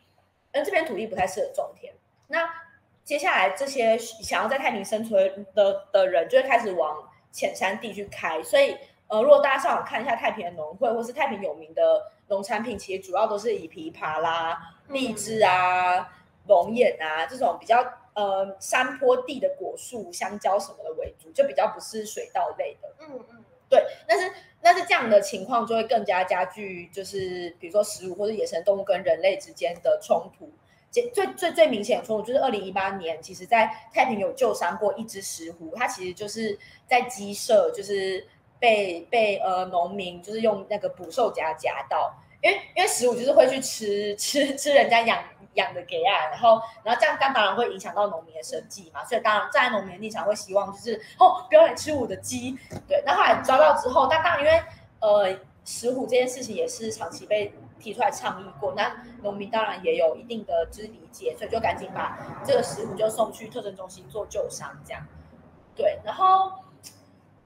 [0.52, 1.92] 嗯这边土地不太适合种田。
[2.28, 2.48] 那
[3.04, 6.96] 接下来，这些想要在太平生存的的人，就会开始往
[7.32, 8.40] 浅山地去开。
[8.42, 8.76] 所以，
[9.10, 14.56] 呃，如果大家上网看一下太平的农会，或是太平有名的农产品，其实主要都是以枇杷啦、
[14.88, 16.08] 荔枝啊、
[16.46, 22.88] 龙眼啊这种比较呃山坡地的果树、香蕉什么的为主，就比较不是水稻类的。
[23.00, 23.84] 嗯嗯，对。
[24.06, 30.48] 但是，但是这样的情况就会更加加剧，就是比如说食物或者野生动物跟人类之间的冲突。
[30.92, 38.26] 最最最明显的冲突就是二零一八年，其实在太平有救伤过一只石虎，它其实就是在鸡舍，就是
[38.60, 45.18] 被被呃农民就是用那个捕兽夹夹到，因为因为石虎就是会去吃吃吃人家养
[45.54, 54.62] 养的给啊，然后然后这样当当然会影响到农民的生计嘛，所以当然站在农民的立场会希望就是哦不要来吃我的鸡，对，那后来抓到之后，那当然因为
[55.00, 57.52] 呃石虎这件事情也是长期被。
[57.80, 65.02] 提出来倡议过，那农民当然也有一定的就是理解，所以就赶紧把这个石虎就送去特征中心做救伤，这样。
[65.74, 66.52] 对，然后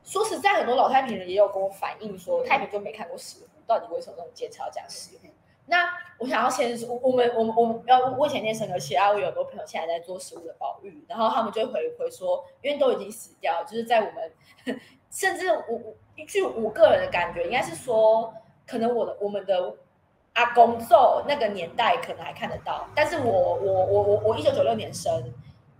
[0.04, 5.28] 说实在，很多老太平人也有跟我反映说，太平就没看过石虎，到底为什么那么坚持要讲石虎？
[5.66, 5.88] 那
[6.18, 14.32] 我想要先说，我们我们我们要我以前念神科系啊，我有很多朋友现在在做食物的保育，然后他们就会回回说，因为都已经死掉，就是在我们
[15.10, 15.94] 甚至我我
[16.28, 18.34] 据我个人的感觉，应该是说，
[18.66, 19.74] 可能我的我们的。
[20.36, 25.32] 阿公做那个年代可能还看得到，但是我我我我我一九九六年生，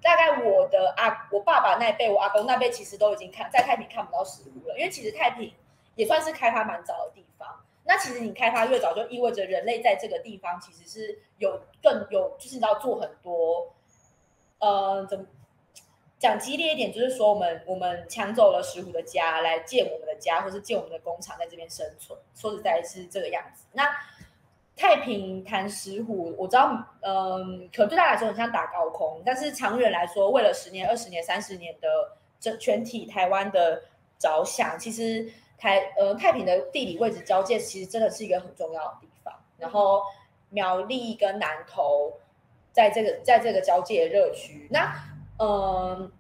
[0.05, 5.51] 大概我的阿我爸爸那一辈，我阿公那辈其实都已经看在太平看不到石虎了，因为其实太平
[5.95, 7.49] 也算是开发蛮早的地方。
[7.85, 13.75] 那其实你开发越早，就意味着人类在这个地方其实是有更有就是你要做很多，
[14.59, 15.25] 呃，怎么
[16.19, 22.19] 讲激烈一点，就是说我们我们抢走了石虎的家来建我们的家，或是建我们的工厂在这边生存。
[22.35, 23.65] 说实在，是这个样子。
[23.73, 23.85] 那
[24.77, 31.89] 太平谈石虎，我知道，嗯，可对他来说很像打高空，但是长远来说，为了十年、二十年、三十年的
[32.41, 33.81] 整全体台湾的
[34.19, 39.33] 着想，其实台呃太平的地理位置交界，其实真的是一个很重要的地方。
[39.59, 40.03] 然后
[40.51, 42.13] 苗栗跟南投，
[42.73, 44.93] 在这个在这个交界的热区，那
[45.39, 46.11] 嗯，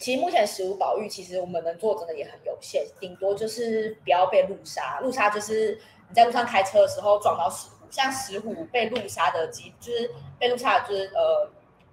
[0.00, 7.79] 其实目前石虎保育，其实我们能做真的也很有限，顶多就是不要被路杀，路杀就是你在路上开车的时候撞到石虎。
[7.90, 11.50] 像石虎被路杀的机，就是被路杀的，就是呃，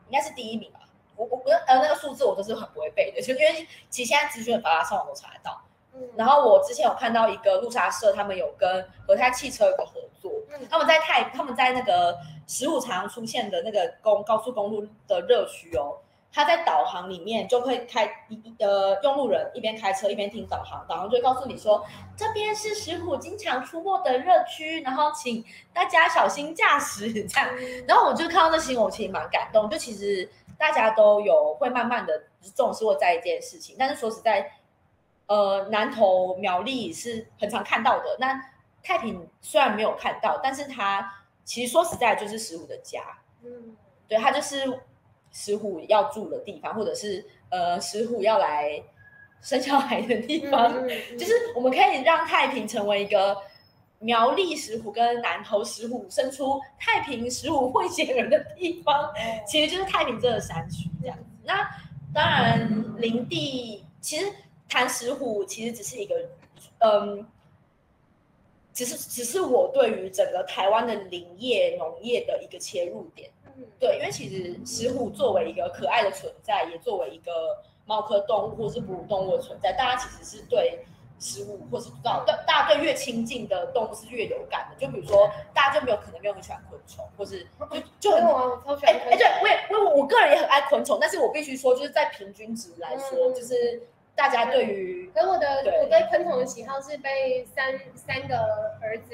[0.08, 0.80] 应该是第一名吧。
[1.16, 5.62] 我我不呃那个数字我都是很不会背的，就因为其实现在资讯很发达，上网都查得到。
[5.94, 6.02] 嗯。
[6.16, 12.16] 然后我之前有看到一个路杀社，他们有跟和泰汽车有个合作，嗯，他们在泰他们在那个
[12.48, 15.98] 石虎常常出现的那个公高速公路的热区哦。
[16.38, 21.84] 他在导航里面就会开一呃，用路人一边开车一边听导航，导航就会告诉你说，
[22.16, 27.50] 这边是石虎经常出没的热区，然后请大家小心驾驶这样。
[27.90, 29.68] 然后我就看到这新闻，我其实蛮感动。
[29.68, 34.52] 就其实大家都有会慢慢的重视或在意这件事情，但是说实在，
[35.26, 38.16] 呃，南投苗栗是很常看到的。
[38.20, 38.40] 那
[38.84, 43.02] 太平虽然没有看到，但是它其实说实在就是石虎的家。
[43.44, 43.76] 嗯，
[44.08, 44.82] 对，它就是。
[45.32, 48.82] 石虎要住的地方，或者是呃，石虎要来
[49.42, 53.38] 生小孩的地方，嗯嗯嗯、就是我们可以让太平成为一个
[54.00, 61.24] 苗栗石虎跟南投石虎生出太平石虎会写人的地方，嗯、其实就是太平这个山区这样子。
[61.44, 61.70] 那
[62.14, 64.26] 当然，林地其实
[64.68, 66.16] 谈石虎，其实只是一个
[66.80, 67.26] 嗯，
[68.74, 73.30] 只是只是我对于整个台湾的林业农业的一个切入点。
[73.80, 77.32] 对，因为其实石虎作为一个可爱的存在，也作为一个
[77.86, 80.80] 猫科动物或是哺乳动物的存在，大家其实是对
[81.20, 84.76] 食虎或是不知道，对大家对越亲近的动物是越有感的。
[84.80, 87.46] 就比如说，大家就没有可能没有很喜欢昆虫，或是
[88.00, 88.96] 就 就很我超喜欢。
[88.96, 93.82] 哎对，我也我我个人也很爱昆虫，但是我必须说，就是在平均值来说，嗯、就是
[94.18, 95.48] 大家对于，可我的
[95.80, 98.36] 我对昆虫的喜好是被三三个
[98.82, 99.12] 儿子，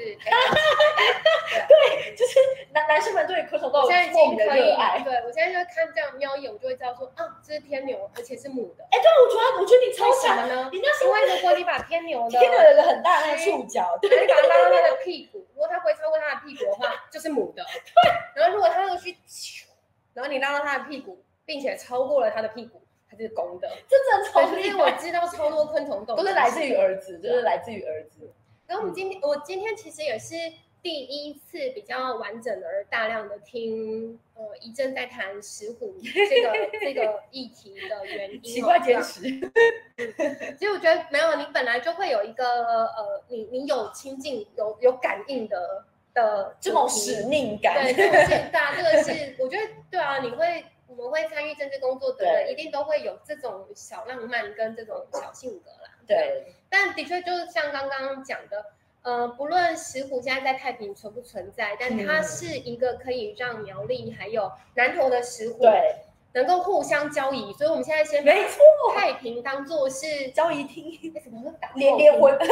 [1.68, 2.40] 对，就是
[2.72, 5.00] 男男生们对昆虫都有莫名的热爱。
[5.04, 8.84] 对我现在就看这样瞄一眼，我就会知道说啊，这是天牛，而且是母的。
[8.90, 10.70] 哎，对，我觉得我觉得你超强呢。
[10.72, 17.62] 你那是因为如果你把天牛的天牛有个很大的那个触角，对，你把它拉到它的屁股，如果它不会超过它的屁股的话，就是母的。
[17.94, 19.66] 对，然后如果它那个去，
[20.14, 22.80] 然后你拉到它的屁股，并且超过了它的屁股。
[23.16, 24.68] 是公的，真的超厉害。
[24.68, 28.32] 因为我知道超多昆虫洞都是来自于儿子，就是来自于儿子。
[28.66, 30.34] 然后我们今天，我今天其实也是
[30.82, 38.42] 第一次比较完整而大量的听呃一阵在谈石虎这个 这个议题的原因。
[38.42, 39.20] 奇怪坚持。
[39.20, 45.84] 其实我觉得没有，你本来就会有一个呃，你你有亲近有有感应的
[46.14, 47.84] 的这种使命感。
[47.84, 50.64] 对，这个是对啊，这个是我觉得对啊，你会。
[50.86, 55.90] 我们会参与政治工作的人，一定都会有这种小浪漫跟这种小性格啦。
[56.06, 58.66] 对，但的确就是像刚刚讲的，
[59.02, 65.96] 呃，不论石虎现在在太平存不存在，但它是一个可以让苗栗还有南投的石虎对
[66.34, 67.52] 能够互相交易。
[67.54, 68.60] 所以我们现在先没错，
[68.94, 72.36] 太平当做是交易厅，为什么会打连连婚？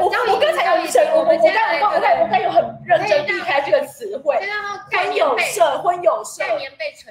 [0.00, 4.36] 我我刚才有认我我刚我刚我刚有很认真避开这个词汇，
[4.90, 6.42] 婚友社婚友社，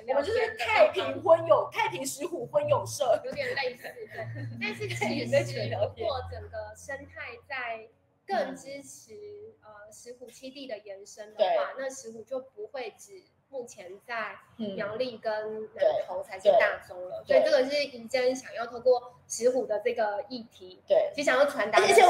[0.07, 4.25] 我们就是太平婚友太平石虎婚友社，有点类似对，
[4.59, 7.87] 但是其实如果整个生态在
[8.27, 9.13] 更支持
[9.61, 13.23] 呃石虎基地的延伸的话，那石虎就不会只。
[13.49, 14.35] 目前在
[14.75, 22.01] 苗栗跟南投才是大宗了，所以这个是宜真想要透过石虎的这个议题，对，其实想要传达的是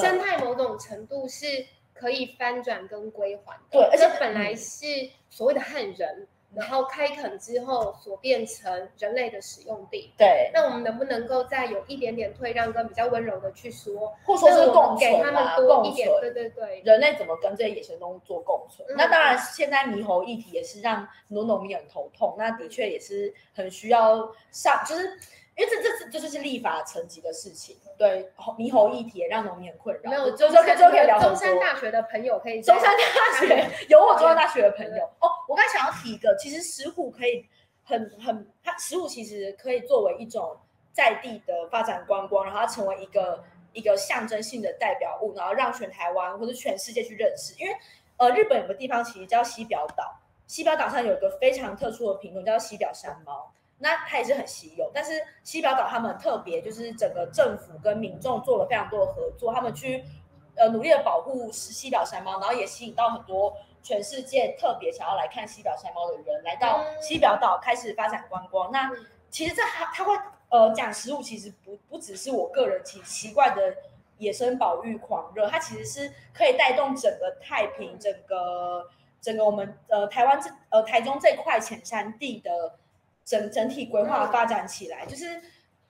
[0.00, 4.86] 生态某种程度是可以翻转跟归还的，对，而且本来是
[5.28, 6.26] 所谓的汉人。
[6.54, 10.50] 然后开垦之后所变成人类的使用地，对。
[10.52, 16.82] 那我们能不能够再有一点点退让，跟比较温柔的去说，或者说是共存给他们多一点，对对对。
[16.84, 18.88] 人类怎么跟这些野生动物做共存？
[18.88, 22.34] 嗯、那当然，现在猕猴议题也是让很多农民很头痛。
[22.38, 25.18] 那的确也是很需要上，就是。
[25.58, 30.08] 因为这这这就是立法层级的事情，对猕猴议题也让农民很困扰。
[30.08, 31.18] 没有，就就可以就可以聊。
[31.20, 32.62] 中山大学的朋友可以。
[32.62, 35.28] 中山大学有我中山大学的朋友哦。
[35.48, 37.44] 我刚才想要提一个，其实石虎可以
[37.82, 40.56] 很很，它石虎其实可以作为一种
[40.92, 43.42] 在地的发展观光，然后它成为一个
[43.72, 47.52] 一个象征性的代表物，然后让全台湾或者全世界去认识。
[47.60, 47.74] 因为
[48.18, 53.52] 呃，日本有个地方其实叫西表岛，西表岛上有一个非常特殊的品种叫西表山猫。
[53.80, 55.12] 那它也是很稀有，但是
[55.44, 60.04] 西表岛他们特别就是整个政府跟民众做了非常多的合作，他们去
[60.56, 68.72] 呃努力的保护西表山猫，然后也吸引到很多全世界特别想要来看西表山猫的人来到西表岛开始发展观光。
[68.72, 68.90] 那
[69.30, 70.12] 其实这他他会
[70.48, 73.76] 呃讲食物，其实不不只是我个人奇奇怪的
[74.16, 78.88] 野生保育狂热，它其实是可以带动整个太平整个
[79.20, 82.76] 整个我们呃台湾这呃台中这块浅山地的。
[83.28, 85.38] 整整体规划发展起来，就是，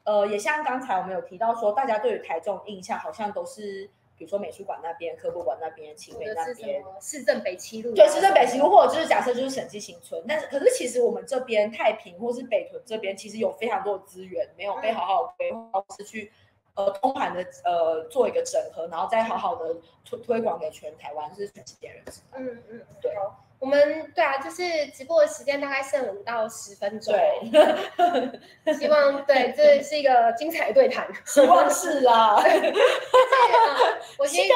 [0.02, 16.32] 呃，也像刚才我们有提到说，大家对于台中印象好像都是，比如说美术馆那边、科博馆那边、清美那边、市政北七路，对，市政北七路，或者就是假设就是审计新村，但是可是其实我们这边太平或是北屯这边，其实有非常多的资源没有被好好规划，是去
[16.74, 22.38] 呃通盘的呃做一个整合，然后再好好的推推广给全台湾，就是全世界人知道。
[22.38, 23.12] 嗯嗯，对。
[23.58, 27.12] 我们对啊，就是直播的时间大概剩五到十分钟。
[27.12, 31.08] 对，希望对，这是一个精彩的对谈。
[31.26, 32.36] 希望是啊。
[34.18, 34.54] 我其实在，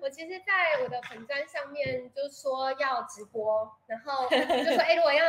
[0.00, 4.36] 我其实在我的粉专上面就说要直播，然后就
[4.72, 5.24] 说哎，如果要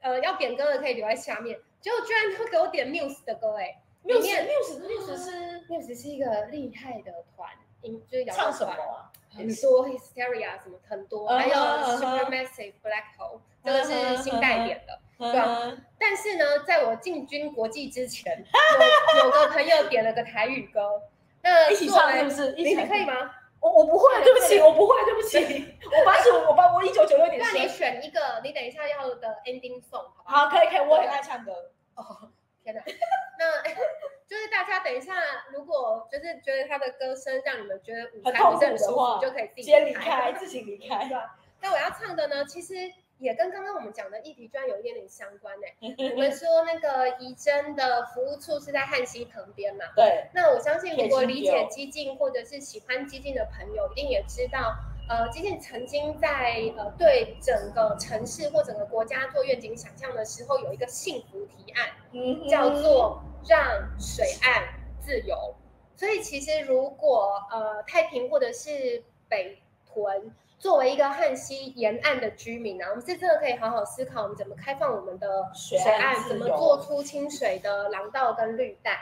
[0.00, 1.58] 呃要点歌的可以留在下面。
[1.80, 7.48] 结果居然会给我点 Muse 的歌，哎，Muse，Muse，Muse 是 Muse 是一个厉害的团，
[7.82, 9.12] 音就是唱什么啊？
[9.38, 15.72] 很多 hysteria 什么很多，还有 supermassive black hole，这个是新代点的，对吧？
[15.98, 18.44] 但是呢，在我进军国际之前，
[19.14, 21.02] 有有个朋友点了个台语歌，
[21.42, 22.52] 那 一起唱是不是？
[22.52, 23.30] 你可以吗？
[23.60, 27.40] 我我不会，对不起，我不会，对不起， 我八十五，我八我一九九六年。
[27.40, 30.46] 那你选一个，你等一下要的 ending song，好不好？
[30.46, 31.52] 好，可以可以，我很爱唱歌。
[31.96, 32.30] 哦，
[32.72, 32.82] 天哪，
[33.38, 33.74] 那。
[34.28, 35.14] 就是大家等一下，
[35.54, 41.08] 如果就是觉得他的歌声让你们觉得午餐不是很舒服，就可以自己离开，自行离开。
[41.62, 42.74] 那我要唱的呢，其实
[43.16, 45.66] 也跟刚刚我们讲的议题居然有一点点相关呢。
[46.12, 49.86] 我们说那个怡珍的服务处是在汉溪旁边嘛？
[49.96, 50.28] 对。
[50.34, 54.76] 那我相信，如果理解激进或者是喜欢激进的朋友，一定也知道，
[55.08, 64.68] 呃，基进曾经在呃对整个城市或整个国家做愿景想象的时候，有一个幸福提案，嗯，叫做让水岸
[65.00, 65.54] 自由。
[65.96, 78.98] 所以其实如果呃太平或者是北屯作为一个汉溪沿岸的居民呢，我们是真的可以好好思考，我们怎么开放我们的水岸，怎么做出清水的廊道跟绿带。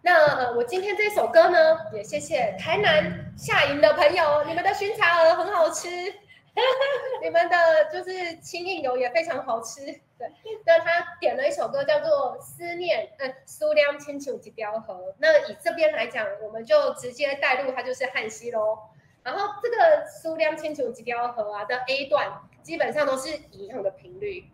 [0.00, 5.88] 那呃，我今天这首歌呢，也谢谢台南下营的朋友，你们的熏茶鹅很好吃，
[7.22, 7.56] 你们的
[7.92, 9.84] 就是清印油也非常好吃。
[10.18, 10.28] 对，
[10.64, 15.14] 那他点了一首歌叫做《思念》，嗯，苏亮亲像一条河。
[15.18, 18.78] 那以这边来讲，我们就直接带入它就是汉溪喽。
[19.22, 22.32] 然后这个苏亮亲像一条河啊的 A 段，
[22.62, 24.44] 基本上都是一样的频率，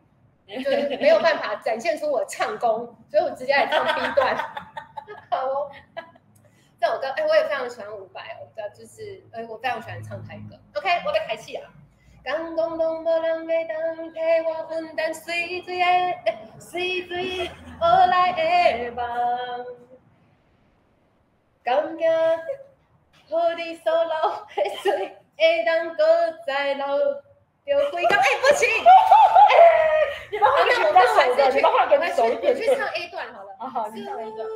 [0.46, 4.36] 就是没有办法展现出我唱功，所以我直接来唱 B 段。
[5.40, 5.70] 好哦，
[6.80, 10.56] 这首歌哎，我也非常喜欢伍佰哦，的就是哎，我非常喜欢唱台歌。
[10.78, 11.68] OK，我在开戏啊。
[12.22, 15.84] 刚讲拢无人会当替我分担水水的
[16.58, 19.04] 水水而来的梦，
[21.62, 22.08] 感觉
[23.28, 24.12] 好你所流
[24.56, 26.04] 的水会当搁
[26.46, 26.86] 再流，
[27.66, 28.68] 就会讲哎不行，
[30.32, 33.54] 你们换个比较熟的，你们换个比较熟一点，我去唱 A 段好了。
[33.58, 34.48] 好好，你唱 A 段。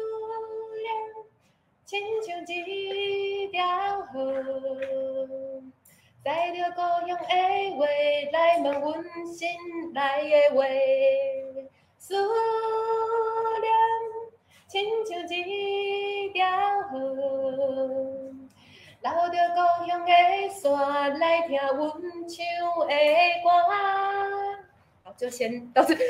[1.88, 3.66] 亲像一条
[4.12, 4.44] 河，
[6.22, 7.86] 载着故乡的话
[8.30, 9.48] 来问阮心
[9.94, 10.66] 内的话，
[11.96, 12.14] 思
[13.62, 13.72] 念
[14.68, 16.46] 亲像一条
[16.90, 16.98] 河，
[19.00, 19.58] 流着故
[19.88, 20.12] 乡的
[20.50, 22.38] 山来听阮唱
[22.86, 22.92] 的
[23.42, 23.48] 歌。
[25.04, 25.94] 好，就先到这。
[25.94, 26.04] 刚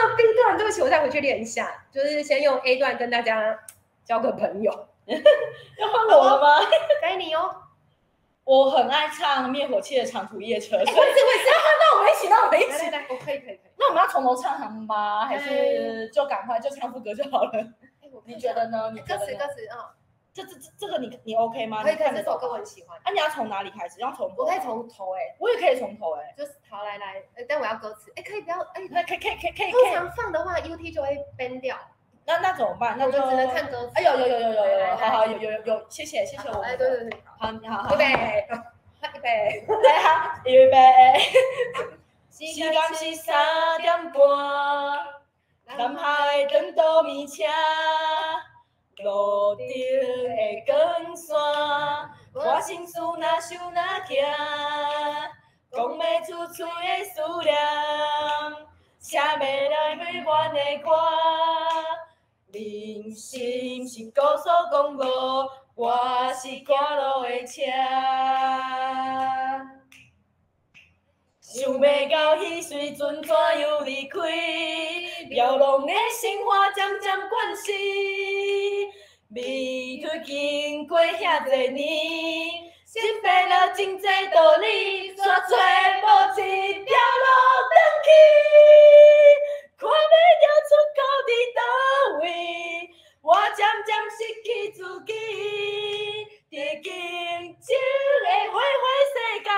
[0.00, 3.58] 刚 B 段，对不起，我再回去练一下，就是先用 A 段跟大家
[4.04, 4.86] 交个朋友。
[5.78, 6.66] 要换我了吗？
[7.00, 7.54] 该你哦。
[8.44, 10.76] 我很爱唱灭火器的长途夜车。
[10.76, 11.48] 我也是，我也是。
[11.80, 12.86] 那我们一起，那我们一起。
[13.08, 13.60] 我可以，可以，可以。
[13.78, 15.24] 那我们要从头唱吗？
[15.24, 17.52] 还是就赶快就唱副歌就好了？
[18.26, 18.90] 你觉得呢？
[18.92, 19.94] 你歌词，歌词啊。
[20.34, 21.82] 这这这这个你你 OK 吗？
[21.82, 22.10] 可以，可以。
[22.16, 23.00] 这首歌我很喜欢。
[23.04, 24.00] 那，你要从哪里开始？
[24.00, 28.12] 要从我可以从头哎，我也可以从头哎，就是好来来，但我要歌词。
[28.16, 29.70] 哎，可以不要哎，可以可以可以可以。
[29.70, 31.78] 通常放的话，UT 就会 ban 掉。
[32.26, 32.96] 那那怎么办？
[32.98, 33.92] 那就只能看歌词。
[33.94, 36.60] 哎呦有有有有有，好好有有有有，谢谢谢谢我。
[36.60, 37.94] 哎对对对，好你好好。
[37.94, 38.04] 预备，
[39.14, 40.76] 预备，来好预备。
[42.30, 44.18] 时间是三点半，
[45.76, 47.44] 南海灯都明车，
[49.04, 51.36] 路顶的光线，
[52.34, 54.24] 我心事哪想哪听，
[55.70, 57.54] 讲不出嘴的思念，
[58.98, 60.90] 写袂来每晚的歌。
[62.54, 65.04] 人生是高速公路，
[65.74, 65.92] 我
[66.34, 67.62] 是赶路的车。
[71.40, 74.20] 想要到彼时阵怎样离开？
[75.30, 77.72] 遥望的生活渐渐关死，
[79.34, 81.74] 未去经过遐多年，
[82.86, 86.06] 心变了真侪道理，煞找无
[86.40, 87.26] 一条路
[87.68, 87.74] 转
[88.04, 89.03] 去。
[91.24, 91.60] 看不到出口在倒
[92.20, 92.24] 位，
[93.22, 95.10] 我渐渐失去自己。
[96.52, 97.66] 在竞争
[98.22, 99.48] 的花花世界，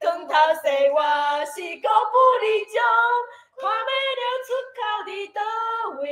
[0.00, 0.30] 光头
[0.60, 0.98] 细我
[1.46, 2.74] 是孤不离种。
[3.56, 5.40] 看不到出口在倒
[6.00, 6.04] 位，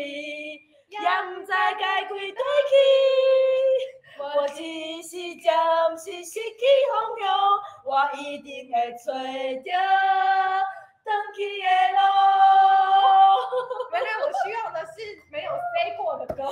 [0.89, 2.34] 也不知该开对去。
[4.18, 4.57] 我只
[5.03, 5.12] 是
[5.45, 5.47] 暂
[5.99, 7.24] 时失去方向，
[7.84, 8.74] 我一定会
[9.05, 9.74] 找到。
[11.07, 12.03] 登起的路，
[13.93, 16.35] 原来我需要的是没有飞过的歌。
[16.35, 16.43] 对，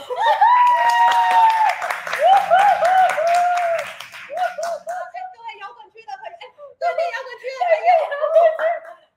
[5.59, 6.39] 摇滚区的朋友，
[6.79, 7.91] 对面摇滚区的朋友，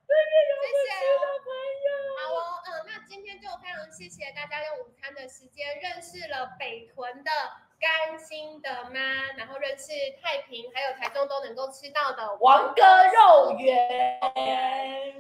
[0.08, 0.98] 对面摇滚区的
[1.46, 1.54] 朋
[1.86, 1.88] 友。
[2.18, 7.30] 好哦，嗯，那今天就非常谢谢大家用午餐的时间认识了北屯的。
[7.80, 9.00] 甘心的吗？
[9.38, 13.78] 然后认识太平，还有台中都能够吃到的王哥肉圆，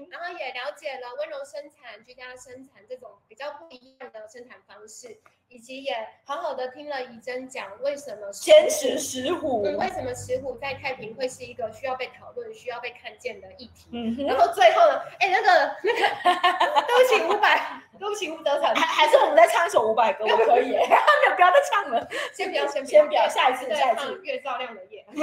[0.09, 5.17] 然后也了解了温柔生产、居家生产这种比较不一样的生产方式，
[5.47, 5.95] 以及也
[6.25, 13.87] 好好的听了怡珍讲为什么先食石虎，为什么石虎在太平会是一个需要被讨论、需要被看见的议题。
[13.93, 22.07] 嗯、然后最后呢，哎，那个 那个，对不起五百，对不起吴德成，还还是我们再唱一首伍佰歌，我可以， 没有不要再唱了。
[22.33, 25.05] 先不要，先先不要，下一次，下一次越照亮的夜。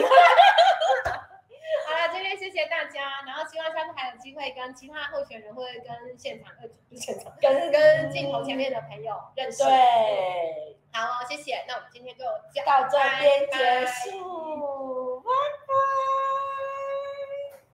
[1.86, 9.64] 好了，今天谢谢大家，然后希望下次还有机会跟其他候选人，或者跟现场呃现场跟跟镜头前面的朋友认识。
[9.64, 12.24] 对，好，谢谢，那我们今天就
[12.64, 15.22] 到这边结束。